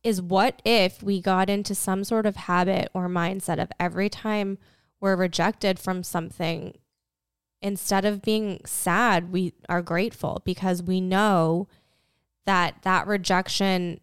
[0.05, 4.57] is what if we got into some sort of habit or mindset of every time
[5.01, 6.79] we're rejected from something,
[7.61, 11.67] instead of being sad, we are grateful because we know
[12.45, 13.99] that that rejection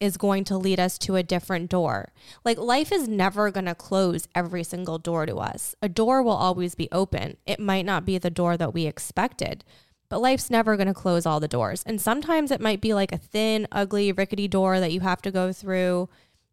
[0.00, 2.12] is going to lead us to a different door.
[2.44, 5.74] Like life is never going to close every single door to us.
[5.82, 7.36] A door will always be open.
[7.46, 9.64] It might not be the door that we expected,
[10.08, 11.82] but life's never going to close all the doors.
[11.84, 15.30] And sometimes it might be like a thin, ugly, rickety door that you have to
[15.30, 16.08] go through,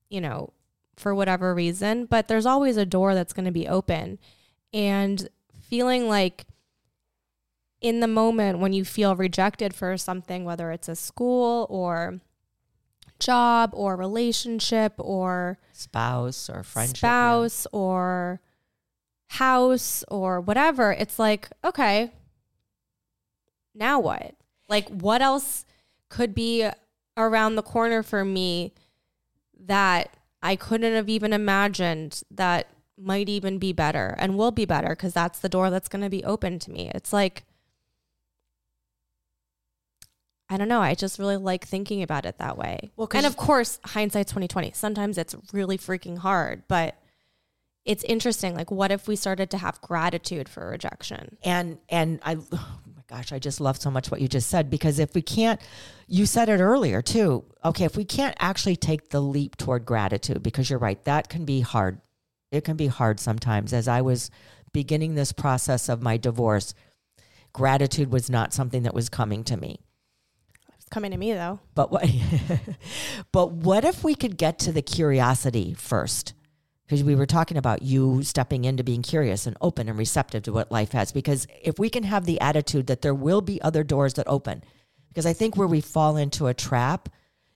[0.09, 0.51] you know,
[0.95, 4.17] for whatever reason, but there's always a door that's going to be open.
[4.73, 5.29] And
[5.61, 6.45] feeling like
[7.81, 12.19] in the moment when you feel rejected for something, whether it's a school or
[13.19, 17.79] job or relationship or spouse or friendship, spouse yeah.
[17.79, 18.41] or
[19.27, 22.11] house or whatever, it's like, okay,
[23.73, 24.35] now what?
[24.67, 25.65] Like, what else
[26.09, 26.67] could be
[27.17, 28.73] around the corner for me
[29.59, 34.89] that I couldn't have even imagined that might even be better and will be better
[34.89, 36.91] because that's the door that's going to be open to me.
[36.93, 37.43] It's like,
[40.49, 40.81] I don't know.
[40.81, 42.91] I just really like thinking about it that way.
[42.95, 44.71] Well, and of course, hindsight's twenty twenty.
[44.73, 46.95] Sometimes it's really freaking hard, but
[47.83, 48.55] it's interesting.
[48.55, 51.37] Like, what if we started to have gratitude for rejection?
[51.43, 54.69] And and I oh my gosh, I just love so much what you just said
[54.69, 55.59] because if we can't
[56.07, 57.45] you said it earlier too.
[57.63, 61.45] Okay, if we can't actually take the leap toward gratitude because you're right, that can
[61.45, 62.01] be hard.
[62.51, 64.29] It can be hard sometimes as I was
[64.71, 66.73] beginning this process of my divorce.
[67.53, 69.79] Gratitude was not something that was coming to me.
[70.95, 71.59] Coming to me though.
[71.73, 72.09] But what
[73.33, 76.33] but what if we could get to the curiosity first?
[76.85, 80.53] Because we were talking about you stepping into being curious and open and receptive to
[80.53, 81.11] what life has.
[81.11, 84.63] Because if we can have the attitude that there will be other doors that open,
[85.09, 87.09] because I think where we fall into a trap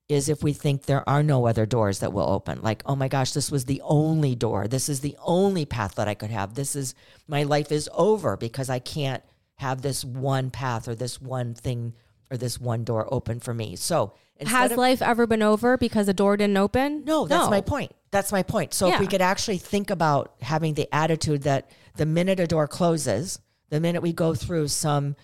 [0.10, 2.62] is if we think there are no other doors that will open.
[2.62, 4.68] Like, oh my gosh, this was the only door.
[4.68, 6.56] This is the only path that I could have.
[6.56, 6.94] This is
[7.26, 9.24] my life is over because I can't
[9.56, 11.94] have this one path or this one thing
[12.32, 13.76] or this one door open for me.
[13.76, 14.14] So,
[14.46, 17.04] has of, life ever been over because a door didn't open?
[17.06, 17.50] No, that's no.
[17.50, 17.92] my point.
[18.12, 18.74] That's my point.
[18.74, 18.96] So, yeah.
[18.96, 23.40] if we could actually think about having the attitude that the minute a door closes,
[23.70, 25.16] the minute we go through some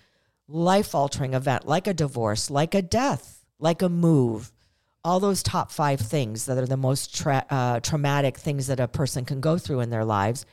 [0.48, 4.52] life altering event like a divorce, like a death, like a move,
[5.04, 8.88] all those top five things that are the most tra- uh, traumatic things that a
[8.88, 10.46] person can go through in their lives.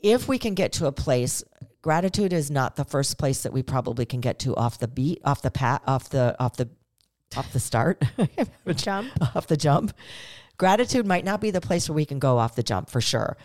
[0.00, 1.42] If we can get to a place,
[1.86, 5.20] gratitude is not the first place that we probably can get to off the beat,
[5.24, 6.68] off the pat, off the off the
[7.36, 8.02] off the start,
[8.74, 9.92] jump, off the jump.
[10.58, 13.36] Gratitude might not be the place where we can go off the jump for sure,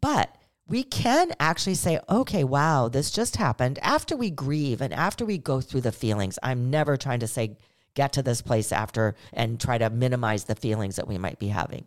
[0.00, 0.32] but
[0.68, 3.80] we can actually say, okay, wow, this just happened.
[3.82, 7.56] After we grieve and after we go through the feelings, I'm never trying to say
[7.94, 11.48] get to this place after and try to minimize the feelings that we might be
[11.48, 11.84] having.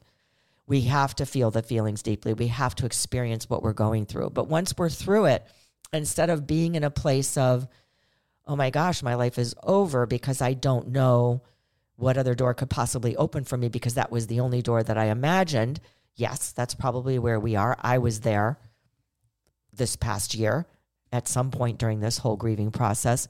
[0.67, 2.33] We have to feel the feelings deeply.
[2.33, 4.31] We have to experience what we're going through.
[4.31, 5.47] But once we're through it,
[5.93, 7.67] instead of being in a place of,
[8.47, 11.41] oh my gosh, my life is over because I don't know
[11.95, 14.97] what other door could possibly open for me because that was the only door that
[14.97, 15.79] I imagined.
[16.15, 17.77] Yes, that's probably where we are.
[17.79, 18.57] I was there
[19.71, 20.65] this past year
[21.11, 23.27] at some point during this whole grieving process.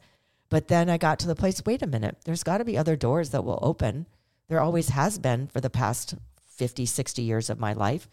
[0.50, 2.96] But then I got to the place wait a minute, there's got to be other
[2.96, 4.06] doors that will open.
[4.48, 6.16] There always has been for the past
[6.56, 8.08] 50, 60 years of my life.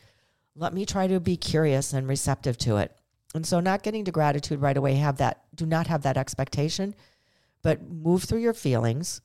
[0.55, 2.98] Let me try to be curious and receptive to it.
[3.35, 6.95] And so, not getting to gratitude right away, have that, do not have that expectation,
[7.63, 9.21] but move through your feelings.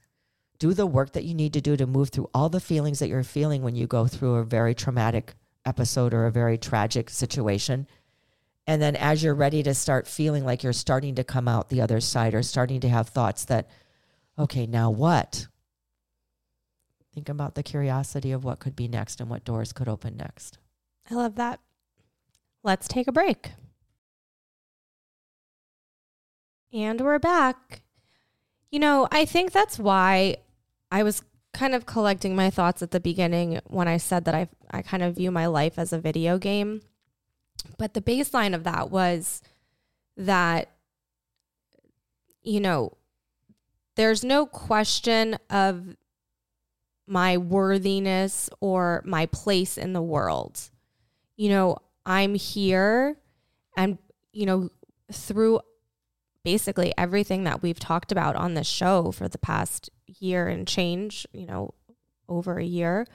[0.60, 3.08] Do the work that you need to do to move through all the feelings that
[3.08, 5.36] you're feeling when you go through a very traumatic
[5.66, 7.88] episode or a very tragic situation
[8.66, 11.82] and then as you're ready to start feeling like you're starting to come out the
[11.82, 13.70] other side or starting to have thoughts that,
[14.40, 15.48] okay, now what?
[17.14, 20.60] Think about the curiosity of what could be next and what doors could open next.
[21.12, 21.60] I love that.
[22.64, 23.52] Let's take a break.
[26.74, 27.84] And we're back.
[28.72, 30.38] You know, I think that's why
[30.92, 31.22] I was
[31.54, 35.04] kind of collecting my thoughts at the beginning when I said that I I kind
[35.04, 36.82] of view my life as a video game
[37.78, 39.42] but the baseline of that was
[40.18, 40.70] that,
[42.42, 42.98] you know,
[43.96, 45.96] there's no question of
[47.06, 50.70] my worthiness or my place in the world.
[51.36, 53.18] You know, I'm here
[53.78, 53.98] and,
[54.32, 54.70] you know,
[55.12, 55.62] through
[56.44, 61.26] basically everything that we've talked about on this show for the past year and change,
[61.34, 61.74] you know,
[62.28, 63.06] over a year,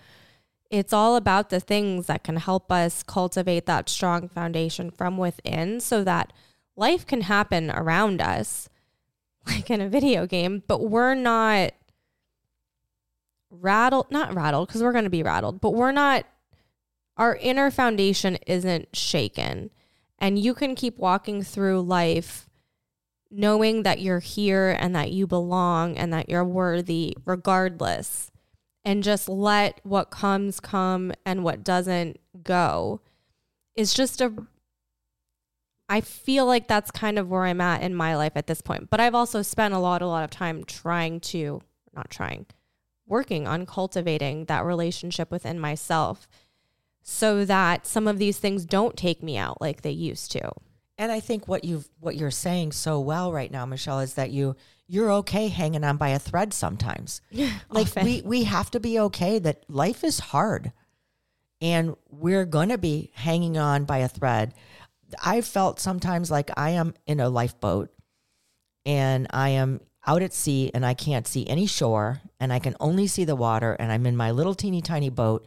[0.71, 5.81] it's all about the things that can help us cultivate that strong foundation from within
[5.81, 6.33] so that
[6.77, 8.69] life can happen around us,
[9.47, 11.73] like in a video game, but we're not
[13.51, 16.27] rattled, not rattled, because we're going to be rattled, but we're not,
[17.17, 19.71] our inner foundation isn't shaken.
[20.19, 22.48] And you can keep walking through life
[23.31, 28.31] knowing that you're here and that you belong and that you're worthy regardless
[28.85, 33.01] and just let what comes come and what doesn't go
[33.77, 34.33] is just a
[35.91, 38.91] I feel like that's kind of where I'm at in my life at this point.
[38.91, 41.63] But I've also spent a lot a lot of time trying to
[41.95, 42.47] not trying
[43.07, 46.29] working on cultivating that relationship within myself
[47.03, 50.51] so that some of these things don't take me out like they used to.
[50.99, 54.31] And I think what you've what you're saying so well right now, Michelle, is that
[54.31, 54.57] you
[54.89, 57.21] you're okay hanging on by a thread sometimes.
[57.71, 60.73] like we we have to be okay that life is hard
[61.61, 64.55] and we're going to be hanging on by a thread.
[65.25, 67.91] I felt sometimes like I am in a lifeboat
[68.85, 72.77] and I am out at sea and I can't see any shore and I can
[72.81, 75.47] only see the water and I'm in my little teeny tiny boat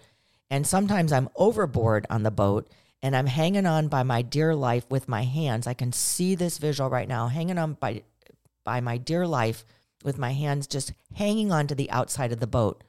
[0.49, 4.85] and sometimes I'm overboard on the boat and I'm hanging on by my dear life
[4.89, 5.67] with my hands.
[5.67, 8.03] I can see this visual right now, hanging on by
[8.63, 9.65] by my dear life
[10.03, 12.83] with my hands just hanging on to the outside of the boat,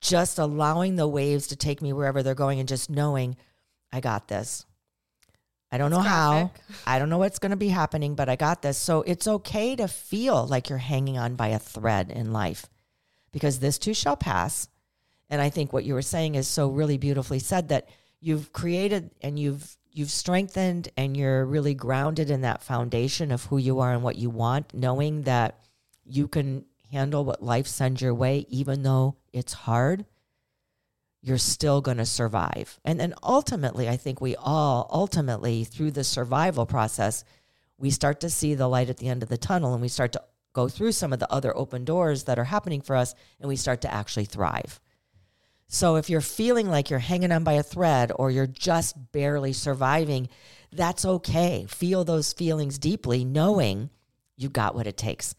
[0.00, 3.36] just allowing the waves to take me wherever they're going and just knowing
[3.92, 4.64] I got this.
[5.70, 6.50] I don't know It's how.
[6.86, 8.76] I don't know what's going to be happening, but I got this.
[8.76, 12.66] So it's okay to feel like you're hanging on by a thread in life
[13.32, 14.68] because this too shall pass.
[15.30, 17.88] And I think what you were saying is so really beautifully said that
[18.22, 23.58] you've created and you've you've strengthened and you're really grounded in that foundation of who
[23.58, 25.58] you are and what you want, knowing that
[26.06, 30.06] you can handle what life sends your way even though it's hard.
[31.20, 32.80] You're still going to survive.
[32.84, 37.24] And then ultimately, I think we all ultimately through the survival process,
[37.76, 40.12] we start to see the light at the end of the tunnel and we start
[40.12, 43.48] to go through some of the other open doors that are happening for us and
[43.48, 44.80] we start to actually thrive.
[45.72, 49.54] So if you're feeling like you're hanging on by a thread or you're just barely
[49.54, 50.28] surviving,
[50.70, 51.64] that's okay.
[51.66, 53.88] Feel those feelings deeply, knowing
[54.36, 55.34] you got what it takes.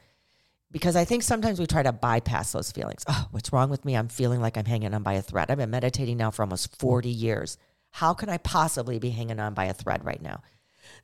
[0.72, 3.04] Because I think sometimes we try to bypass those feelings.
[3.08, 3.96] Oh, what's wrong with me?
[3.96, 5.52] I'm feeling like I'm hanging on by a thread.
[5.52, 7.60] I've been meditating now for almost 40 years.
[7.92, 10.42] How can I possibly be hanging on by a thread right now?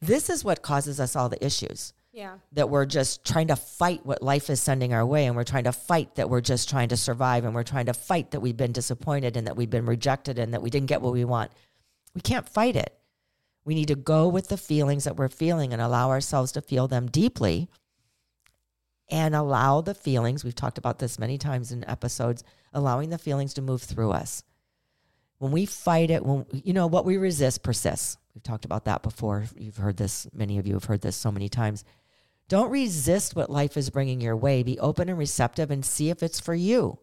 [0.02, 2.38] This is what causes us all the issues Yeah.
[2.54, 5.66] that we're just trying to fight what life is sending our way and we're trying
[5.66, 8.58] to fight that we're just trying to survive and we're trying to fight that we've
[8.58, 11.52] been disappointed and that we've been rejected and that we didn't get what we want.
[12.16, 12.98] We can't fight it.
[13.64, 16.88] We need to go with the feelings that we're feeling and allow ourselves to feel
[16.88, 17.70] them deeply
[19.10, 22.44] and allow the feelings, we've talked about this many times in episodes,
[22.74, 24.44] allowing the feelings to move through us.
[25.40, 28.18] When we fight it, when you know what we resist persists.
[28.36, 29.46] We've talked about that before.
[29.58, 31.84] You've heard this, many of you have heard this so many times.
[32.50, 34.64] Don't resist what life is bringing your way.
[34.64, 36.98] Be open and receptive and see if it's for you.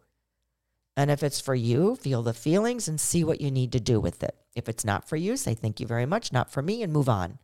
[0.97, 4.01] And if it's for you, feel the feelings and see what you need to do
[4.01, 4.35] with it.
[4.57, 7.09] If it's not for you, say thank you very much, not for me, and move
[7.09, 7.39] on.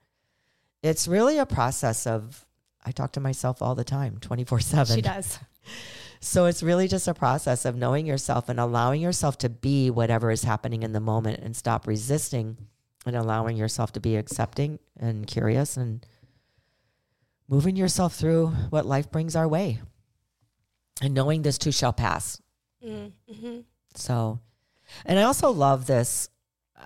[0.83, 2.45] It's really a process of,
[2.85, 4.97] I talk to myself all the time, 24 7.
[4.97, 5.39] She does.
[6.25, 10.31] So it's really just a process of knowing yourself and allowing yourself to be whatever
[10.31, 12.57] is happening in the moment and stop resisting
[13.05, 16.07] and allowing yourself to be accepting and curious and
[17.49, 19.81] moving yourself through what life brings our way
[21.01, 22.41] and knowing this too shall pass.
[22.85, 23.61] Mm-hmm.
[23.95, 24.41] So,
[25.05, 26.29] and I also love this.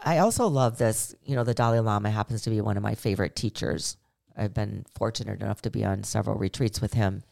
[0.04, 1.14] I also love this.
[1.24, 3.96] You know, the Dalai Lama happens to be one of my favorite teachers.
[4.36, 7.22] I've been fortunate enough to be on several retreats with him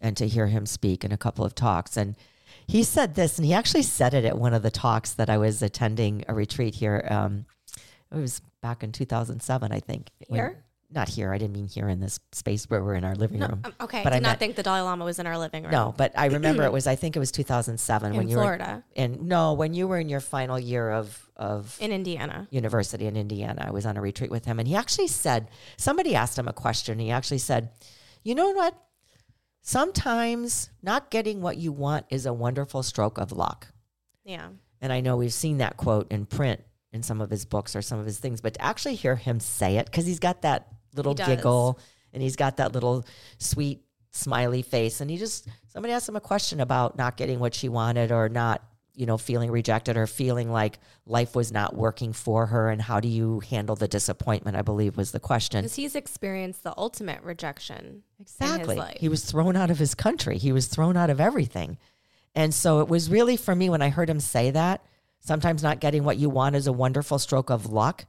[0.00, 1.96] and to hear him speak in a couple of talks.
[1.96, 2.16] And
[2.66, 5.38] he said this, and he actually said it at one of the talks that I
[5.38, 7.06] was attending a retreat here.
[7.08, 7.46] Um,
[8.10, 10.10] it was back in 2007, I think.
[10.28, 10.64] Here?
[10.92, 11.32] Not here.
[11.32, 13.60] I didn't mean here in this space where we're in our living No, room.
[13.64, 14.02] um, okay.
[14.02, 15.72] But I I did not meant- think the Dalai Lama was in our living room.
[15.72, 16.86] No, but I remember it was.
[16.86, 19.86] I think it was 2007 in when you were in Florida, And No, when you
[19.88, 22.46] were in your final year of of in Indiana.
[22.50, 23.64] university in Indiana.
[23.68, 26.52] I was on a retreat with him, and he actually said somebody asked him a
[26.52, 26.98] question.
[26.98, 27.70] He actually said,
[28.24, 28.74] "You know what?
[29.62, 33.68] Sometimes not getting what you want is a wonderful stroke of luck."
[34.24, 34.48] Yeah.
[34.80, 36.60] And I know we've seen that quote in print
[36.92, 39.38] in some of his books or some of his things, but to actually hear him
[39.38, 41.78] say it because he's got that little giggle
[42.12, 43.04] and he's got that little
[43.38, 47.54] sweet smiley face, and he just somebody asked him a question about not getting what
[47.54, 48.62] she wanted or not
[48.94, 52.98] you know feeling rejected or feeling like life was not working for her and how
[52.98, 57.22] do you handle the disappointment i believe was the question Because he's experienced the ultimate
[57.22, 58.02] rejection.
[58.20, 58.82] Exactly.
[58.98, 60.38] He was thrown out of his country.
[60.38, 61.78] He was thrown out of everything.
[62.34, 64.84] And so it was really for me when I heard him say that,
[65.20, 68.04] sometimes not getting what you want is a wonderful stroke of luck.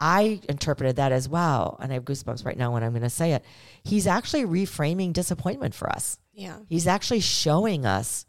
[0.00, 3.10] I interpreted that as wow, and I have goosebumps right now when I'm going to
[3.10, 3.44] say it.
[3.82, 6.18] He's actually reframing disappointment for us.
[6.32, 6.58] Yeah.
[6.68, 8.26] He's actually showing us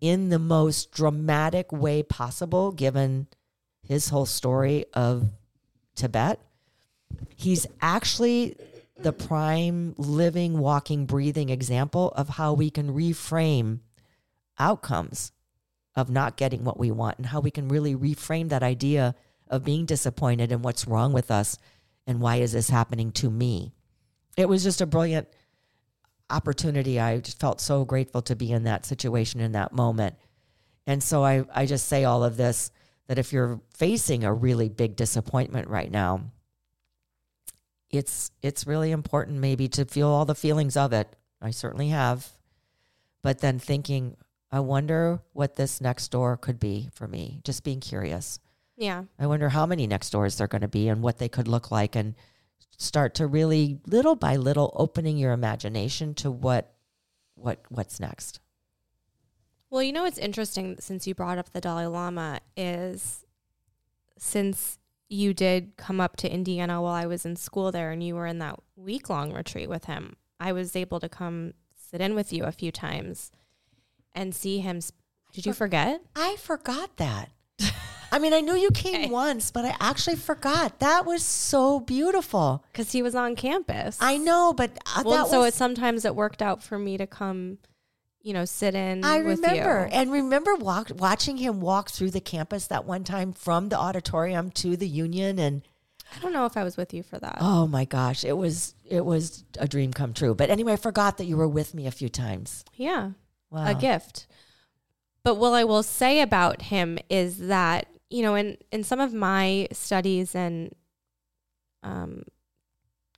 [0.00, 3.26] in the most dramatic way possible, given
[3.82, 5.30] his whole story of
[5.94, 6.40] Tibet.
[7.36, 8.56] He's actually
[8.98, 13.80] the prime living, walking, breathing example of how we can reframe
[14.58, 15.32] outcomes
[15.94, 19.14] of not getting what we want and how we can really reframe that idea
[19.48, 21.58] of being disappointed and what's wrong with us
[22.06, 23.72] and why is this happening to me.
[24.36, 25.28] It was just a brilliant
[26.30, 27.00] opportunity.
[27.00, 30.16] I just felt so grateful to be in that situation in that moment.
[30.86, 32.70] And so I, I just say all of this
[33.08, 36.22] that if you're facing a really big disappointment right now,
[37.90, 41.14] it's it's really important maybe to feel all the feelings of it.
[41.40, 42.28] I certainly have.
[43.22, 44.16] But then thinking,
[44.50, 47.40] I wonder what this next door could be for me.
[47.44, 48.38] Just being curious.
[48.76, 49.04] Yeah.
[49.18, 51.48] I wonder how many next doors there are going to be and what they could
[51.48, 52.14] look like and
[52.76, 56.74] start to really little by little opening your imagination to what
[57.34, 58.40] what what's next.
[59.70, 63.24] Well, you know what's interesting since you brought up the Dalai Lama is
[64.18, 68.14] since you did come up to Indiana while I was in school there and you
[68.14, 72.14] were in that week long retreat with him, I was able to come sit in
[72.14, 73.30] with you a few times
[74.14, 74.80] and see him.
[75.32, 76.00] Did you forget?
[76.14, 77.30] I forgot that.
[78.12, 79.08] I mean, I knew you came Okay.
[79.10, 80.78] once, but I actually forgot.
[80.78, 82.64] That was so beautiful.
[82.72, 83.98] because he was on campus.
[84.00, 87.06] I know, but uh, Well, so was, it sometimes it worked out for me to
[87.06, 87.58] come,
[88.22, 89.04] you know, sit in.
[89.04, 93.68] I remember and remember walk, watching him walk through the campus that one time from
[93.70, 95.62] the auditorium to the union and
[96.16, 97.38] I don't know if I was with you for that.
[97.40, 100.36] oh my gosh, it was it was a dream come true.
[100.36, 102.64] But anyway, I forgot that you were with me a few times.
[102.76, 103.10] Yeah,
[103.50, 103.66] Wow.
[103.66, 104.28] a gift.
[105.24, 109.12] But what I will say about him is that you know, in in some of
[109.12, 110.74] my studies and
[111.82, 112.22] um,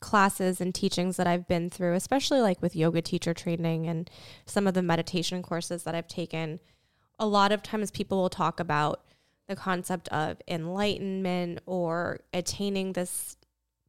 [0.01, 4.11] classes and teachings that I've been through, especially like with yoga teacher training and
[4.44, 6.59] some of the meditation courses that I've taken,
[7.16, 9.05] a lot of times people will talk about
[9.46, 13.36] the concept of enlightenment or attaining this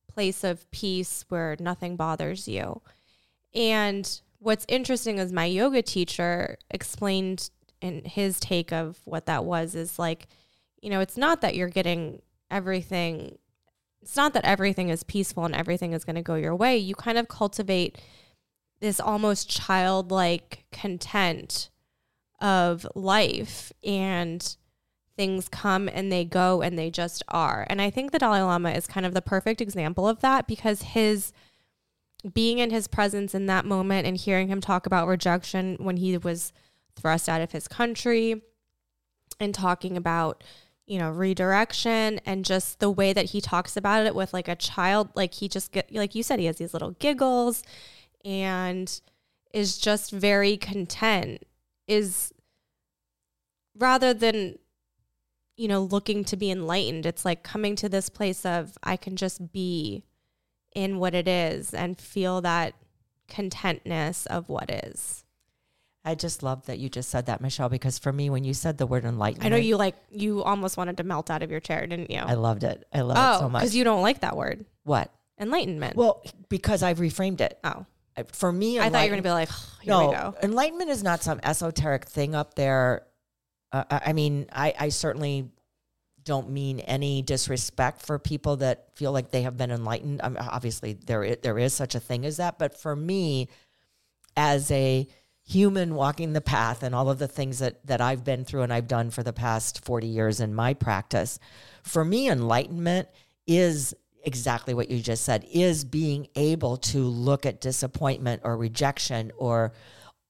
[0.08, 2.84] place of peace where nothing bothers you.
[3.56, 7.50] And what's interesting is my yoga teacher explained
[7.82, 10.28] in his take of what that was is like,
[10.82, 13.38] you know, it's not that you're getting everything,
[14.02, 16.78] it's not that everything is peaceful and everything is going to go your way.
[16.78, 17.98] You kind of cultivate
[18.80, 21.70] this almost childlike content
[22.40, 24.56] of life and
[25.18, 27.68] things come and they go and they just are.
[27.70, 30.82] And I think the Dalai Lama is kind of the perfect example of that because
[30.82, 31.34] his
[32.34, 36.18] being in his presence in that moment and hearing him talk about rejection when he
[36.18, 36.54] was
[36.96, 38.42] thrust out of his country
[39.40, 40.44] and talking about
[40.90, 44.56] you know redirection and just the way that he talks about it with like a
[44.56, 47.64] child like he just get like you said he has these little giggles
[48.26, 49.00] and
[49.54, 51.44] is just very content
[51.88, 52.34] is
[53.78, 54.58] rather than
[55.56, 57.06] you know looking to be enlightened.
[57.06, 60.04] It's like coming to this place of i can just be
[60.76, 62.74] in what it is and feel that
[63.28, 65.24] contentness of what is
[66.06, 68.78] I just love that you just said that, Michelle, because for me, when you said
[68.78, 71.60] the word enlightenment, i know you like you almost wanted to melt out of your
[71.60, 72.88] chair didn't you I loved it.
[72.94, 73.62] I love it so oh much.
[73.62, 75.12] because you don't like that word what?
[75.40, 77.60] enlightenment Well, because I've reframed it.
[77.64, 77.86] oh
[78.32, 79.50] For me, i thought you were gonna be like
[79.82, 83.06] here no, we go enlightenment is not some esoteric thing up there.
[83.72, 85.52] Uh, I mean, I, I certainly
[86.24, 90.22] don't mean any disrespect for people that feel like they have been enlightened.
[90.24, 92.58] I mean, obviously, there there is such a thing as that.
[92.58, 93.48] But for me,
[94.36, 95.08] as a
[95.50, 98.72] human walking the path and all of the things that that I've been through and
[98.72, 101.40] I've done for the past 40 years in my practice,
[101.82, 103.08] for me enlightenment
[103.48, 109.32] is exactly what you just said is being able to look at disappointment or rejection
[109.38, 109.74] or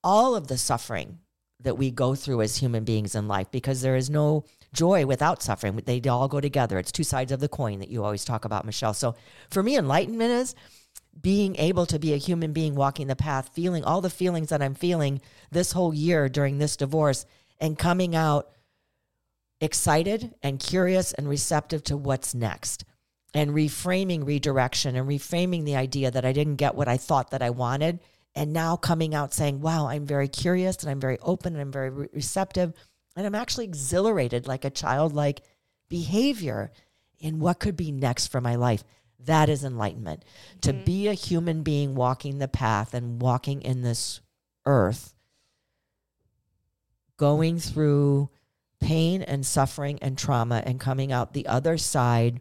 [0.04, 1.20] all of the suffering
[1.60, 5.44] that we go through as human beings in life because there is no joy without
[5.44, 5.76] suffering.
[5.86, 6.78] They all go together.
[6.78, 8.94] It's two sides of the coin that you always talk about, Michelle.
[8.94, 9.16] So
[9.50, 10.56] for me, enlightenment is
[11.20, 14.62] being able to be a human being walking the path, feeling all the feelings that
[14.62, 17.26] I'm feeling this whole year during this divorce
[17.60, 18.52] and coming out
[19.62, 22.86] excited and curious and receptive to what's next
[23.34, 27.42] and reframing redirection and reframing the idea that I didn't get what I thought that
[27.42, 28.00] I wanted
[28.36, 31.72] and now coming out saying, "Wow, I'm very curious and I'm very open and I'm
[31.72, 32.74] very re- receptive
[33.16, 35.42] and I'm actually exhilarated like a childlike
[35.90, 36.72] behavior
[37.20, 38.84] in what could be next for my life."
[39.26, 40.24] That is enlightenment.
[40.62, 44.22] To be a human being walking the path and walking in this
[44.66, 45.14] earth
[47.18, 48.30] going through
[48.80, 52.40] pain and suffering and trauma and coming out the other side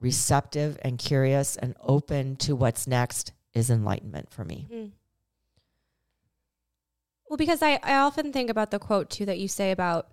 [0.00, 4.66] receptive and curious and open to what's next is enlightenment for me.
[4.70, 4.92] Mhm.
[7.28, 10.10] Well, because I, I often think about the quote too that you say about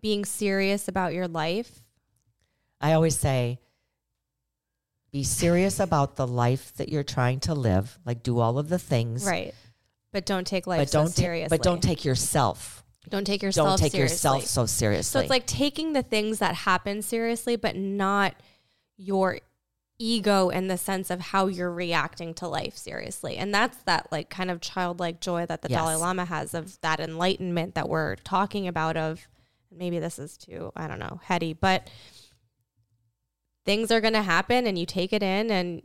[0.00, 1.82] being serious about your life.
[2.80, 3.58] I always say,
[5.12, 7.98] be serious about the life that you're trying to live.
[8.04, 9.54] Like, do all of the things, Right.
[10.12, 11.56] But don't take life but don't so ta- seriously.
[11.58, 12.84] but don't take yourself.
[13.10, 14.14] don't take yourself Don't take seriously.
[14.14, 15.02] yourself so seriously.
[15.12, 18.34] So it's like taking the things that happen seriously, but not
[18.96, 19.40] your
[19.98, 23.36] ego in the sense of how you're reacting to life seriously.
[23.36, 25.80] And that's that like kind of childlike joy that the Yes.
[25.80, 29.26] Dalai Lama has of that enlightenment that we're talking about of
[29.70, 31.88] maybe this is too, I don't know, heady, but
[33.66, 35.82] things are going to happen and you take it in and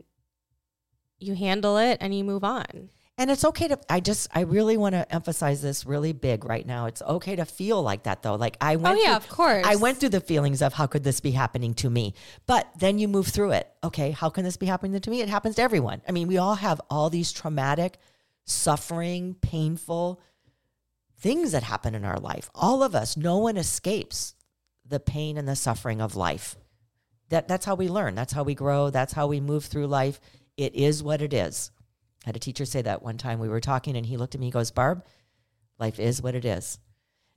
[1.18, 2.88] you handle it and you move on.
[3.18, 6.66] And it's okay to, I just, I really want to emphasize this really big right
[6.66, 6.86] now.
[6.86, 8.36] It's okay to feel like that though.
[8.36, 9.66] Like I oh, went, oh yeah, through, of course.
[9.66, 12.14] I went through the feelings of how could this be happening to me?
[12.46, 13.70] But then you move through it.
[13.84, 15.20] Okay, how can this be happening to me?
[15.20, 16.00] It happens to everyone.
[16.08, 17.98] I mean, we all have all these traumatic,
[18.46, 20.20] suffering, painful
[21.18, 22.50] things that happen in our life.
[22.54, 24.34] All of us, no one escapes
[24.84, 26.56] the pain and the suffering of life.
[27.32, 28.14] That that's how we learn.
[28.14, 28.90] That's how we grow.
[28.90, 30.20] That's how we move through life.
[30.58, 31.70] It is what it is.
[32.26, 34.40] I had a teacher say that one time we were talking and he looked at
[34.40, 35.02] me, he goes, Barb,
[35.78, 36.78] life is what it is.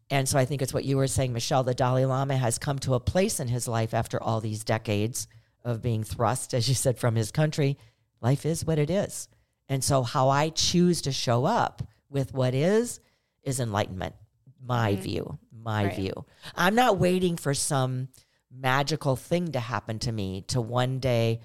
[0.10, 1.64] And so I think it's what you were saying, Michelle.
[1.64, 5.30] The Dalai Lama has come to a place in his life after all these decades
[5.64, 7.78] of being thrust, as you said, from his country.
[8.20, 9.30] Life is what it is.
[9.70, 13.00] And so, how I choose to show up with what is,
[13.44, 14.16] is enlightenment,
[14.62, 15.02] my mm-hmm.
[15.02, 15.96] view, my right.
[15.96, 16.26] view.
[16.54, 18.10] I'm not waiting for some
[18.58, 21.42] magical thing to happen to me to one day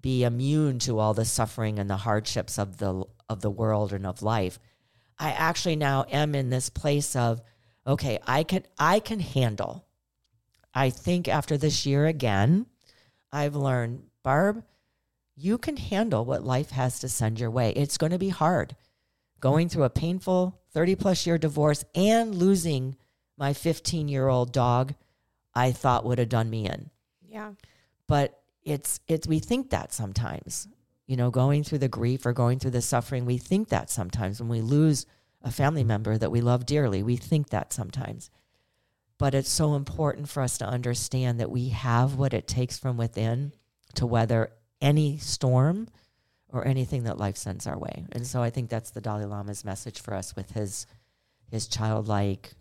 [0.00, 4.06] be immune to all the suffering and the hardships of the of the world and
[4.06, 4.58] of life.
[5.18, 7.40] I actually now am in this place of
[7.86, 9.86] okay, I can I can handle.
[10.74, 12.66] I think after this year again,
[13.30, 14.64] I've learned, Barb,
[15.36, 17.72] you can handle what life has to send your way.
[17.72, 18.76] It's going to be hard.
[19.40, 22.96] Going through a painful 30 plus year divorce and losing
[23.36, 24.94] my 15 year old dog,
[25.54, 26.90] I thought would have done me in.
[27.28, 27.52] Yeah.
[28.06, 30.68] But it's, it's, we think that sometimes,
[31.06, 34.40] you know, going through the grief or going through the suffering, we think that sometimes
[34.40, 35.06] when we lose
[35.42, 38.30] a family member that we love dearly, we think that sometimes.
[39.18, 42.96] But it's so important for us to understand that we have what it takes from
[42.96, 43.52] within
[43.94, 44.50] to weather
[44.80, 45.88] any storm
[46.48, 48.04] or anything that life sends our way.
[48.12, 50.86] And so I think that's the Dalai Lama's message for us with his
[51.50, 52.52] his childlike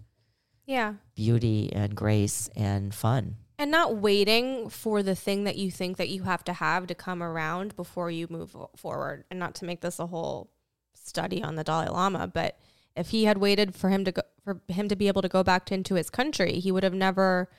[0.72, 0.94] yeah.
[1.16, 3.36] beauty and grace and fun.
[3.58, 6.96] And not waiting for the thing that you think that you have to have to
[6.96, 9.24] come around before you move forward.
[9.30, 10.50] And not to make this a whole
[10.94, 12.60] study on the Dalai Lama but
[12.96, 15.44] if he had waited for him to go for him to be able to go
[15.44, 17.50] back to, into his country he would have never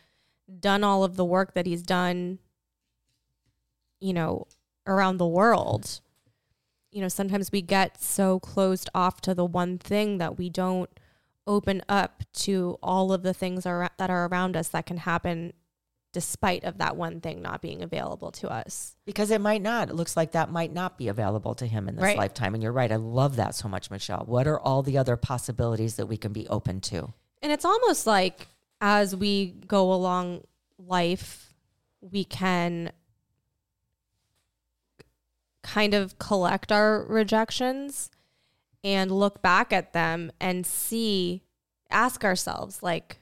[0.61, 2.39] done all of the work that he's done
[4.01, 4.47] you know
[4.87, 6.01] around the world.
[6.91, 10.91] You know, sometimes we get so closed off to the one thing that we don't
[11.47, 15.53] open up to all of the things are, that are around us that can happen
[16.13, 18.97] despite of that one thing not being available to us.
[19.07, 21.97] Because it might not it looks like that might not be available to him in
[21.97, 22.19] this right.
[22.19, 24.25] lifetime and you're right i love that so much michelle.
[24.27, 27.13] What are all the other possibilities that we can be open to?
[27.41, 28.47] And it's almost like
[28.81, 30.43] as we go along
[30.79, 31.55] life
[32.01, 32.93] we can
[35.63, 38.11] kind of collect our rejections
[38.85, 41.43] and look back at them and see,
[41.91, 43.19] ask ourselves, like,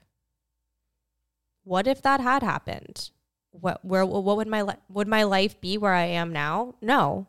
[1.64, 3.10] what if that had happened?
[3.52, 6.74] What where what would my would my life be where I am now?
[6.80, 7.26] No.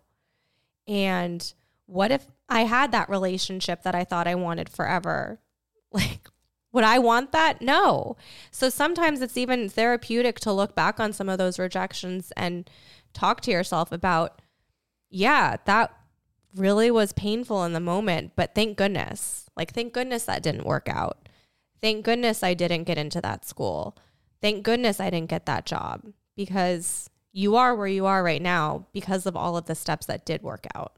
[0.87, 1.53] And
[1.87, 5.39] what if I had that relationship that I thought I wanted forever?
[5.93, 6.29] Like
[6.71, 7.61] would I want that?
[7.61, 8.15] No.
[8.49, 12.69] So sometimes it's even therapeutic to look back on some of those rejections and
[13.13, 14.41] talk to yourself about
[15.09, 15.93] yeah, that
[16.55, 19.49] really was painful in the moment, but thank goodness.
[19.55, 21.29] Like, thank goodness that didn't work out.
[21.81, 23.97] Thank goodness I didn't get into that school.
[24.41, 26.03] Thank goodness I didn't get that job
[26.35, 30.25] because you are where you are right now because of all of the steps that
[30.25, 30.93] did work out.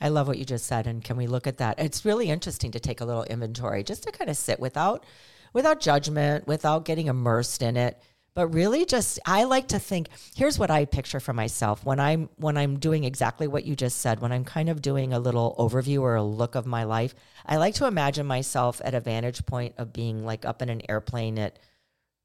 [0.00, 1.78] I love what you just said and can we look at that?
[1.78, 5.04] It's really interesting to take a little inventory just to kind of sit without
[5.52, 8.02] without judgment, without getting immersed in it
[8.34, 12.28] but really just i like to think here's what i picture for myself when i'm
[12.36, 15.54] when i'm doing exactly what you just said when i'm kind of doing a little
[15.58, 17.14] overview or a look of my life
[17.46, 20.82] i like to imagine myself at a vantage point of being like up in an
[20.88, 21.58] airplane at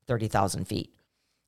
[0.10, 0.94] 30000 feet.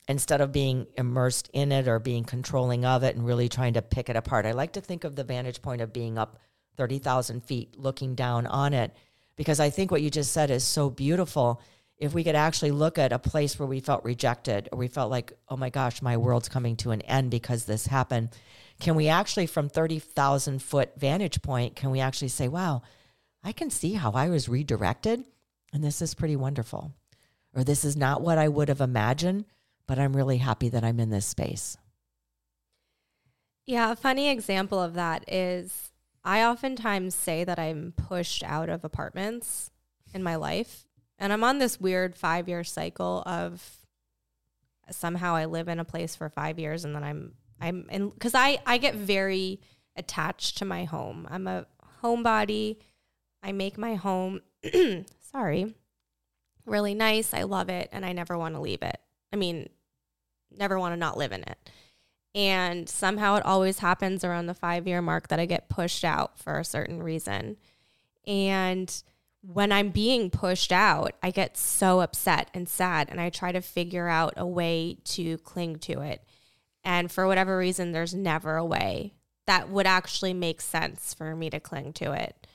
[0.07, 3.81] Instead of being immersed in it or being controlling of it and really trying to
[3.81, 6.37] pick it apart i like to think of the vantage point of being up
[6.77, 8.95] 30000 feet looking down on it.
[9.35, 11.61] Because i think what you just said is so beautiful
[12.01, 15.11] if we could actually look at a place where we felt rejected or we felt
[15.11, 18.29] like, oh my gosh, my world's coming to an end because this happened,
[18.79, 22.81] can we actually, from 30,000 foot vantage point, can we actually say, wow,
[23.43, 25.23] I can see how I was redirected
[25.71, 26.91] and this is pretty wonderful?
[27.55, 29.45] Or this is not what I would have imagined,
[29.85, 31.77] but I'm really happy that I'm in this space.
[33.67, 35.91] Yeah, a funny example of that is
[36.25, 39.69] I oftentimes say that I'm pushed out of apartments
[40.15, 40.87] in my life
[41.21, 43.63] and I'm on this weird five year cycle of
[44.89, 48.35] somehow I live in a place for five years and then I'm I'm in because
[48.35, 49.61] I I get very
[49.95, 51.27] attached to my home.
[51.29, 51.67] I'm a
[52.03, 52.77] homebody.
[53.43, 54.41] I make my home
[55.31, 55.73] sorry
[56.65, 57.33] really nice.
[57.33, 58.99] I love it and I never want to leave it.
[59.31, 59.69] I mean,
[60.55, 61.69] never want to not live in it.
[62.33, 66.39] And somehow it always happens around the five year mark that I get pushed out
[66.39, 67.57] for a certain reason.
[68.25, 69.03] And
[69.41, 73.61] when I'm being pushed out, I get so upset and sad, and I try to
[73.61, 76.23] figure out a way to cling to it.
[76.83, 79.13] And for whatever reason, there's never a way
[79.47, 82.47] that would actually make sense for me to cling to it.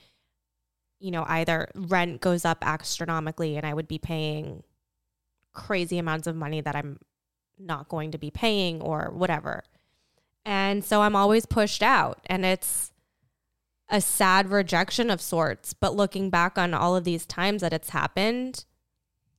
[0.99, 4.63] You know, either rent goes up astronomically and I would be paying
[5.53, 6.99] crazy amounts of money that I'm
[7.59, 9.65] not going to be paying or whatever.
[10.45, 12.93] And so I'm always pushed out, and it's,
[13.89, 15.73] a sad rejection of sorts.
[15.73, 18.65] But looking back on all of these times that it's happened,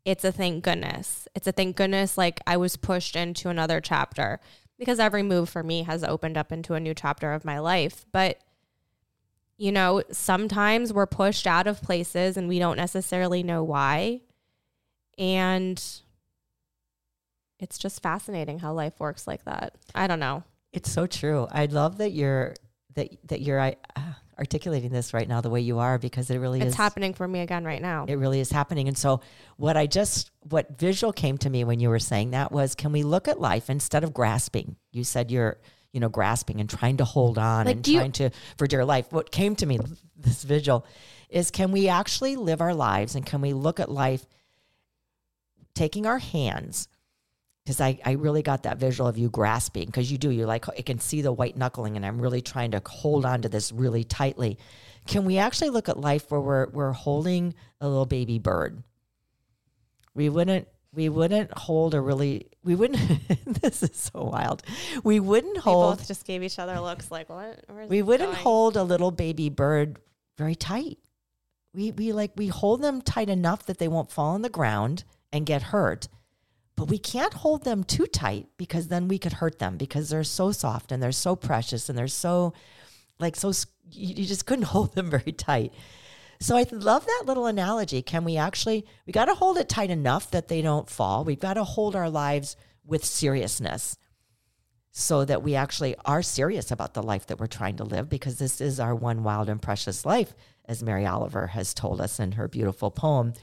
[0.05, 1.27] it's a thank goodness.
[1.35, 4.39] It's a thank goodness like I was pushed into another chapter
[4.79, 8.05] because every move for me has opened up into a new chapter of my life.
[8.11, 8.39] But
[9.57, 14.21] you know, sometimes we're pushed out of places and we don't necessarily know why.
[15.17, 15.83] And
[17.59, 19.73] it's just fascinating how life works like that.
[19.95, 20.43] I don't know.
[20.73, 21.47] It's so true.
[21.51, 22.53] I love that you're
[22.93, 23.73] that that you're uh,
[24.39, 27.27] articulating this right now the way you are because it really It's is happening for
[27.27, 28.05] me again right now.
[28.07, 28.87] It really is happening.
[28.87, 29.21] And so
[29.57, 32.91] what I just what visual came to me when you were saying that was can
[32.91, 34.75] we look at life instead of grasping?
[34.91, 35.57] You said you're
[35.93, 38.67] you know grasping and trying to hold on Like, and do you- trying to for
[38.67, 39.11] dear life.
[39.11, 39.79] What came to me
[40.15, 40.85] this visual
[41.29, 44.25] is can we actually live our lives and can we look at life
[45.75, 46.87] taking our hands
[47.67, 50.69] because I, I really got that visual of you grasping because you do you like
[50.69, 53.73] I can see the white knuckling and I'm really trying to hold on to this
[53.73, 54.57] really tightly.
[55.05, 58.83] Can we actually look at life where we're we're holding a little baby bird?
[60.13, 63.01] We wouldn't we wouldn't hold a really we wouldn't
[63.61, 64.63] this is so wild.
[65.03, 67.65] We wouldn't we hold both just gave each other looks like what?
[67.89, 68.43] We wouldn't going?
[68.43, 69.99] hold a little baby bird
[70.37, 70.99] very tight.
[71.73, 75.03] We we like we hold them tight enough that they won't fall on the ground
[75.33, 76.07] and get hurt.
[76.77, 80.23] But we can't hold them too tight because then we could hurt them because they're
[80.23, 82.53] so soft and they're so precious and they're so
[83.19, 83.51] like so
[83.91, 85.73] you, just couldn't hold them very tight.
[86.39, 88.03] So I love that little analogy.
[88.03, 91.23] Can we actually we got to hold it tight enough that they don't fall.
[91.23, 92.55] We've got to hold our lives
[92.85, 93.97] with seriousness
[94.91, 98.37] so that we actually are serious about the life that we're trying to live because
[98.37, 100.33] this is our one wild and precious life,
[100.65, 103.33] as Mary Oliver has told us in her beautiful poem.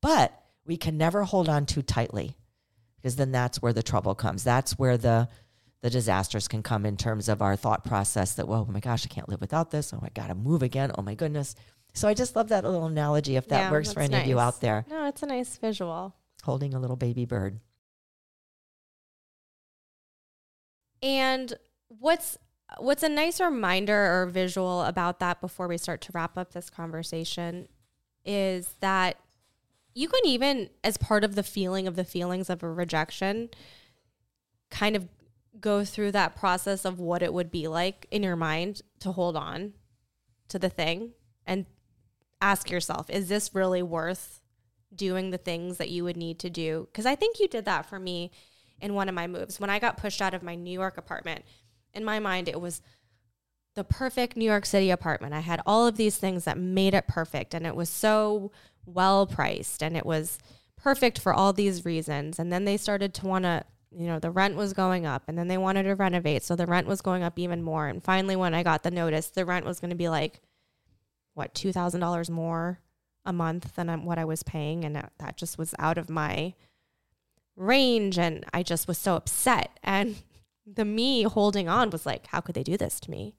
[0.00, 0.32] But
[0.64, 2.36] we can never hold on too tightly
[3.00, 4.44] because then that's where the trouble comes.
[4.44, 5.28] That's where the
[5.82, 9.06] the disasters can come in terms of our thought process that, well, oh my gosh,
[9.06, 9.94] I can't live without this.
[9.94, 10.92] Oh, I got to move again.
[10.98, 11.54] Oh my goodness.
[11.94, 14.38] So I just love that little analogy if that Yeah, works for any of you
[14.38, 16.14] out there, No, it's a nice visual.
[16.42, 17.60] holding a little baby bird.
[21.02, 21.54] And
[21.88, 22.36] what's
[22.78, 26.70] what's a nice reminder or visual about that before we start to wrap up this
[26.70, 27.66] conversation
[28.24, 29.16] is that
[29.94, 33.48] you can even as part of the feeling of the feelings of a rejection
[34.70, 35.08] kind of
[35.60, 39.36] go through that process of what it would be like in your mind to hold
[39.36, 39.72] on
[40.48, 41.12] to the thing
[41.46, 41.66] and
[42.40, 44.40] ask yourself is this really worth
[44.94, 46.88] doing the things that you would need to do?
[46.90, 48.30] Because i think you did that for me
[48.80, 49.58] in one of my moves.
[49.58, 51.44] When i got pushed out of my new york apartment
[51.92, 52.80] in my mind it was
[53.74, 55.34] the perfect new york city apartment.
[55.34, 58.52] I had all of these things that made it perfect and it was so
[58.94, 60.38] well priced and it was
[60.76, 62.38] perfect for all these reasons.
[62.38, 65.36] And then they started to want to you know the rent was going up and
[65.36, 67.88] then they wanted to renovate so the rent was going up even more.
[67.88, 70.40] And finally when i got the notice the rent was going to be like
[71.34, 72.80] what $2000 more
[73.24, 76.54] a month than what i was paying and that- just was out of my
[77.56, 79.78] range and i just was so upset.
[79.82, 80.16] And
[80.66, 83.34] the me holding on was like how could they do this to me?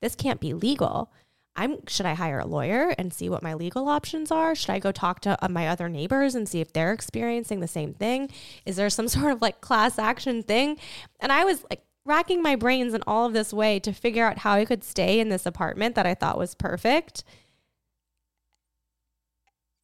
[0.00, 1.10] This can't be legal
[1.56, 4.54] i'm should i hire a lawyer and see what my legal options are?
[4.54, 7.68] Should i go talk to uh, my other neighbors and see if they're experiencing the
[7.68, 8.30] same thing?
[8.64, 10.78] Is there some sort of like class action thing?
[11.20, 14.38] And i was like racking my brains in all of this way to figure out
[14.38, 17.24] how i could stay in this apartment that i thought was perfect.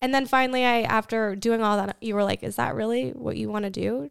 [0.01, 3.37] And then finally i after doing all that you were like is that really what
[3.37, 4.11] you want to do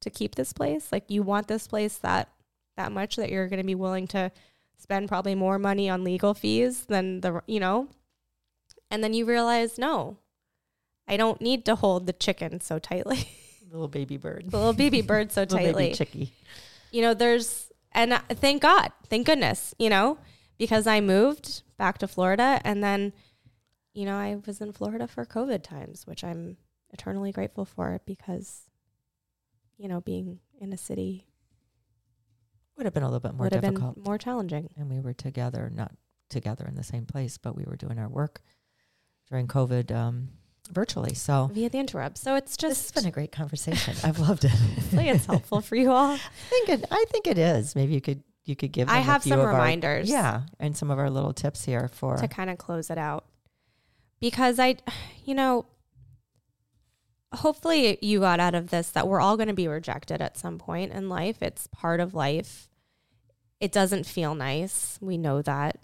[0.00, 0.90] to keep this place?
[0.90, 2.28] Like you want this place that
[2.76, 4.32] that much that you're going to be willing to
[4.80, 7.86] spend probably more money on legal fees than the you know
[8.90, 10.16] and then you realize no
[11.06, 13.28] i don't need to hold the chicken so tightly
[13.70, 14.50] Little baby bird.
[14.50, 16.32] the little baby bird so Little tightly baby chickie.
[16.90, 20.18] you know there's and I- thank god thank goodness you know
[20.58, 23.12] because i moved back to florida and then
[23.94, 26.56] you know i was in florida for covid times which i'm
[26.92, 28.62] eternally grateful for because
[29.76, 31.26] you know being in a city
[32.80, 33.96] Would have been a little bit more would have difficult.
[33.96, 35.92] been more challenging and we were together, not
[36.30, 38.40] together in the same place, but we were doing our work
[39.28, 40.30] during COVID um,
[40.72, 41.12] virtually.
[41.12, 43.94] So via the interweb so it's just This has just been a great conversation.
[44.02, 44.50] I've loved it.
[44.52, 46.18] hopefully it's helpful for you all I
[46.48, 46.84] think it.
[46.90, 47.76] I think it is.
[47.76, 48.88] Maybe you could you could give.
[48.88, 50.08] I have few some of our- reminders.
[50.08, 52.16] yeah, and some of our little tips here for.
[52.16, 53.26] to kind of close it out
[54.20, 54.76] because I,
[55.26, 55.66] you know,
[57.34, 60.58] hopefully you got out of this that we're all going to be rejected at some
[60.58, 61.42] point in life.
[61.42, 62.68] It's part of life.
[63.60, 64.98] It doesn't feel nice.
[65.00, 65.78] We know that.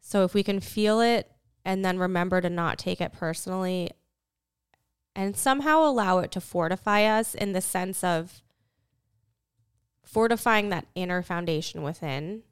[0.00, 1.30] So if we can feel it
[1.64, 3.90] and then remember to not take it personally
[5.14, 8.42] and somehow allow it to fortify us in the sense of
[10.04, 12.42] fortifying that inner foundation within,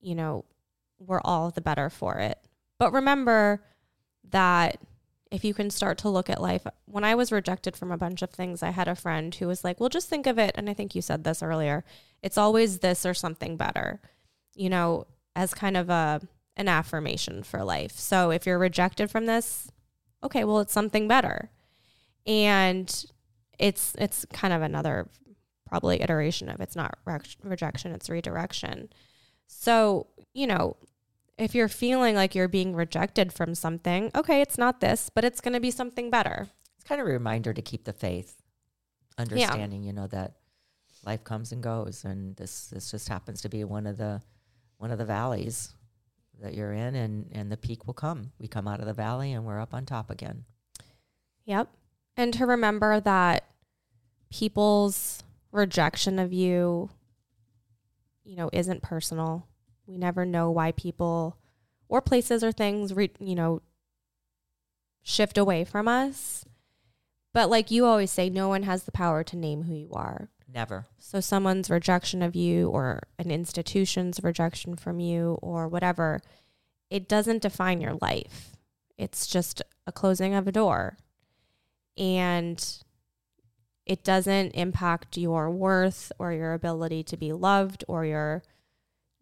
[0.00, 0.44] you know,
[0.98, 2.38] we're all the better for it.
[2.78, 3.62] But remember
[4.30, 4.78] that
[5.32, 6.66] if you can start to look at life.
[6.84, 9.64] When I was rejected from a bunch of things, I had a friend who was
[9.64, 10.52] like, well, just think of it.
[10.56, 11.84] And I think you said this earlier
[12.22, 14.00] it's always this or something better,
[14.54, 16.20] you know, as kind of a,
[16.56, 17.98] an affirmation for life.
[17.98, 19.72] So if you're rejected from this,
[20.22, 21.50] okay, well, it's something better.
[22.24, 23.04] And
[23.58, 25.08] it's, it's kind of another
[25.66, 28.88] probably iteration of it's not re- rejection, it's redirection.
[29.48, 30.76] So, you know,
[31.42, 35.40] if you're feeling like you're being rejected from something, okay, it's not this, but it's
[35.40, 36.48] going to be something better.
[36.76, 38.36] It's kind of a reminder to keep the faith,
[39.18, 39.86] understanding, yeah.
[39.86, 40.36] you know, that
[41.04, 44.20] life comes and goes, and this this just happens to be one of the
[44.78, 45.74] one of the valleys
[46.40, 48.32] that you're in, and and the peak will come.
[48.38, 50.44] We come out of the valley, and we're up on top again.
[51.44, 51.68] Yep,
[52.16, 53.44] and to remember that
[54.30, 56.90] people's rejection of you,
[58.24, 59.46] you know, isn't personal
[59.86, 61.38] we never know why people
[61.88, 63.60] or places or things, re, you know,
[65.02, 66.44] shift away from us.
[67.34, 70.28] But like you always say, no one has the power to name who you are.
[70.52, 70.86] Never.
[70.98, 76.20] So someone's rejection of you or an institution's rejection from you or whatever,
[76.90, 78.56] it doesn't define your life.
[78.98, 80.98] It's just a closing of a door.
[81.96, 82.64] And
[83.86, 88.42] it doesn't impact your worth or your ability to be loved or your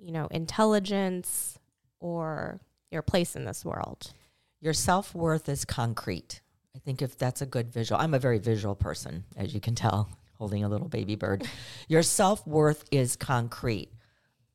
[0.03, 1.59] you know, intelligence
[2.01, 4.13] or your place in this world.
[4.61, 6.41] Your self worth is concrete.
[6.75, 9.75] I think if that's a good visual, I'm a very visual person, as you can
[9.75, 11.47] tell, holding a little baby bird.
[11.89, 13.91] Your self worth is concrete.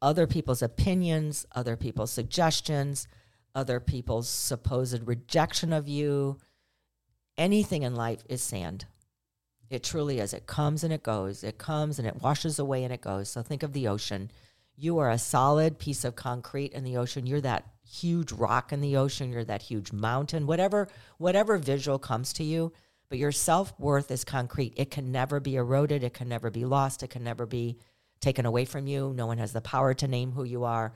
[0.01, 3.07] Other people's opinions, other people's suggestions,
[3.53, 6.37] other people's supposed rejection of you,
[7.37, 8.85] anything in life is sand.
[9.69, 10.33] It truly is.
[10.33, 11.43] It comes and it goes.
[11.43, 13.29] It comes and it washes away and it goes.
[13.29, 14.29] So think of the ocean
[14.77, 17.25] you are a solid piece of concrete in the ocean.
[17.25, 19.31] You're that huge rock in the ocean.
[19.31, 20.47] You're that huge mountain.
[20.47, 22.73] Whatever whatever visual comes to you,
[23.09, 24.73] but your self worth is concrete.
[24.75, 26.03] It can never be eroded.
[26.03, 27.03] It can never be lost.
[27.03, 27.77] It can never be
[28.19, 29.13] taken away from you.
[29.15, 30.93] No one has the power to name who you are.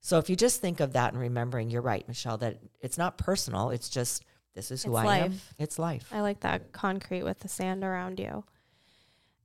[0.00, 3.18] So if you just think of that and remembering, you're right, Michelle, that it's not
[3.18, 3.70] personal.
[3.70, 5.24] It's just this is who it's I life.
[5.24, 5.40] am.
[5.58, 6.08] It's life.
[6.12, 8.44] I like that concrete with the sand around you.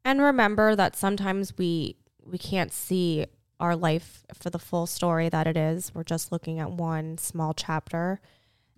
[0.04, 3.26] And remember that sometimes we we can't see
[3.60, 5.93] our life for the full story that it is.
[5.93, 8.20] We're just looking at one small chapter.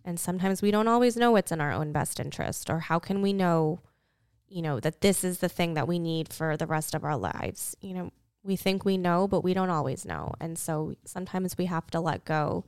[0.05, 3.21] And sometimes we don't always know what's in our own best interest or how can
[3.21, 3.81] we know,
[4.47, 7.17] you know, that this is the thing that we need for the rest of our
[7.17, 7.75] lives.
[7.81, 8.11] You know,
[8.43, 10.33] we think we know, but we don't always know.
[10.39, 12.63] And so sometimes we have to let go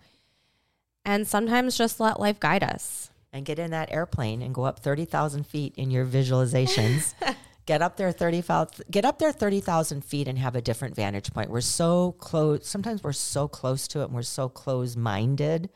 [1.06, 3.10] and sometimes just let life guide us.
[3.34, 7.14] And get in that airplane and go up 30,000 feet in your visualizations
[7.66, 11.50] get up there 30,000 get up there 30,000 feet and have a different vantage point.
[11.50, 12.68] We're so close.
[12.68, 15.70] Sometimes we're so close to it and we're so close minded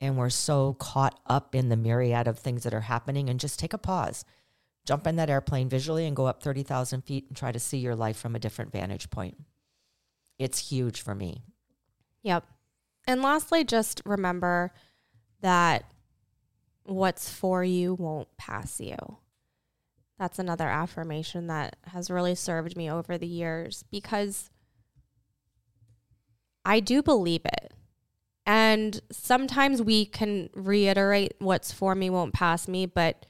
[0.00, 3.58] and we're so caught up in the myriad of things that are happening and just
[3.58, 4.24] take a pause.
[4.84, 7.94] Jump in that airplane visually and go up 30,000 feet and try to see your
[7.94, 9.36] life from a different vantage point.
[10.38, 11.42] It's huge for me.
[12.22, 12.44] Yep.
[13.06, 14.72] And lastly, just remember
[15.40, 15.84] that
[16.84, 19.18] what's for you won't pass you
[20.22, 24.50] that's another affirmation that has really served me over the years because
[26.64, 27.72] I do believe it.
[28.46, 33.26] And sometimes we can reiterate what's for me won't pass me, but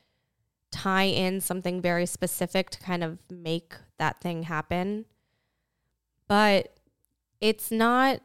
[0.71, 5.07] tie in something very specific to kind of make that thing happen.
[6.29, 6.77] But
[7.41, 8.21] it's not,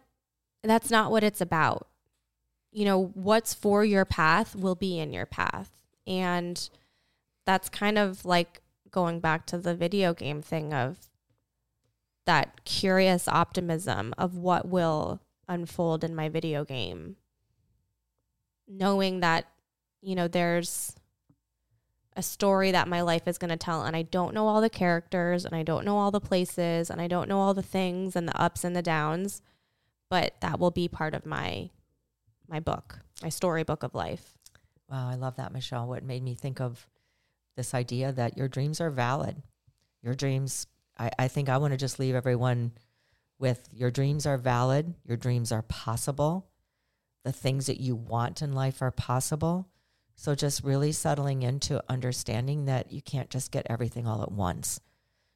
[0.62, 1.88] that's not what it's about.
[2.74, 5.72] You know, what's for your path will be in your path.
[6.06, 6.70] And
[7.48, 11.10] that's kind of like going back to the video game thing of
[12.26, 17.16] that curious optimism of what will unfold in my video game.
[18.68, 19.46] Knowing that,
[20.02, 20.94] you know, there's
[22.18, 24.70] a story that my life is going to tell and I don't know all the
[24.70, 28.16] characters and I don't know all the places and I don't know all the things
[28.16, 29.42] and the ups and the downs,
[30.10, 31.70] but that will be part of my
[32.50, 34.38] my book, my storybook of life.
[34.90, 35.88] Wow, I love that, Michelle.
[35.88, 36.88] What made me think of
[37.58, 39.42] this idea that your dreams are valid.
[40.02, 42.72] Your dreams, I, I think I want to just leave everyone
[43.40, 46.48] with your dreams are valid, your dreams are possible.
[47.24, 49.68] The things that you want in life are possible.
[50.16, 54.80] So just really settling into understanding that you can't just get everything all at once.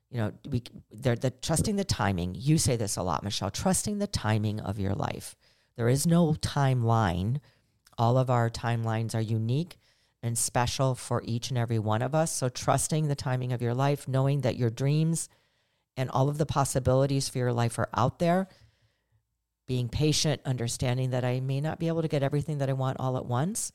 [0.10, 2.36] You know, we they're the trusting the timing.
[2.36, 5.36] You say this a lot, Michelle, trusting the timing of your life.
[5.76, 7.40] There is no timeline.
[7.98, 9.78] All of our timelines are unique
[10.24, 12.32] and special for each and every one of us.
[12.32, 15.30] So, trusting the timing of your life, knowing that your dreams
[15.98, 18.48] and all of the possibilities for your life are out there,
[19.68, 23.00] being patient, understanding that I may not be able to get everything that I want
[23.00, 23.72] all at once,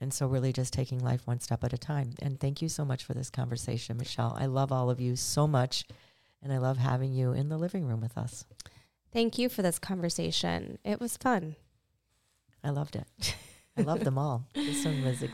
[0.00, 2.14] And so, really, just taking life one step at a time.
[2.20, 4.36] And thank you so much for this conversation, Michelle.
[4.38, 5.84] I love all of you so much.
[6.42, 8.44] And I love having you in the living room with us.
[9.12, 10.78] Thank you for this conversation.
[10.84, 11.56] It was fun.
[12.62, 13.36] I loved it.
[13.78, 14.46] I love them all.
[14.54, 15.24] This one was,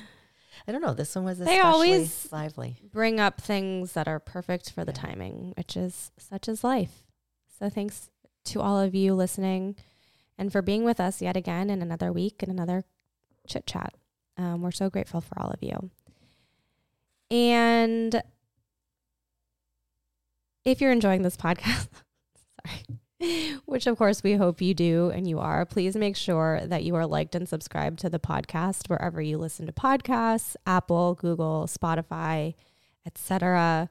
[0.69, 2.77] I don't know, this one was They especially always- lively.
[2.93, 5.03] Bring up things that are perfect for the Yeah.
[5.03, 7.07] timing, which is such as life.
[7.59, 8.11] So thanks
[8.45, 9.77] to all of you listening
[10.39, 12.85] and for being with us yet again in another week and another
[13.47, 13.95] chit chat.
[14.37, 15.91] Um, we're so grateful for all of you.
[17.31, 18.23] And
[20.65, 21.89] if you're enjoying this podcast,
[22.67, 23.00] sorry,
[23.67, 26.95] which of course we hope you do and you are, please make sure that you
[26.95, 32.55] are liked and subscribed to the podcast wherever you listen to podcasts, Apple, Google, Spotify,
[33.07, 33.91] etc.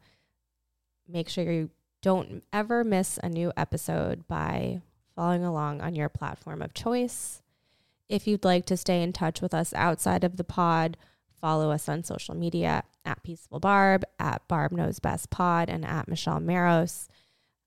[1.08, 1.70] Make sure you
[2.02, 4.82] don't ever miss a new episode by
[5.16, 7.42] following along on your platform of choice.
[8.08, 10.98] If you'd like to stay in touch with us outside of the pod,
[11.40, 16.08] follow us on social media at Peaceful Barb, at Barb Knows Best Pod, and at
[16.08, 17.10] Michelle Maros.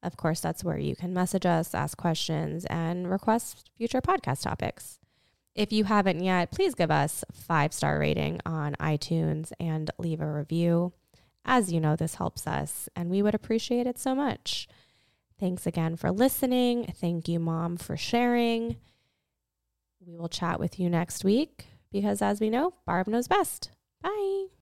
[0.02, 4.98] Of course, that's where you can message us, ask questions, and request future podcast topics.
[5.54, 10.20] If you haven't yet, please give us a five star rating on iTunes and leave
[10.20, 10.92] a review.
[11.44, 14.68] As you know, this helps us, and we would appreciate it so much.
[15.38, 16.92] Thanks again for listening.
[16.96, 18.76] Thank you, Mom, for sharing.
[20.04, 23.70] We will chat with you next week because, as we know, Barb knows best.
[24.02, 24.61] Bye.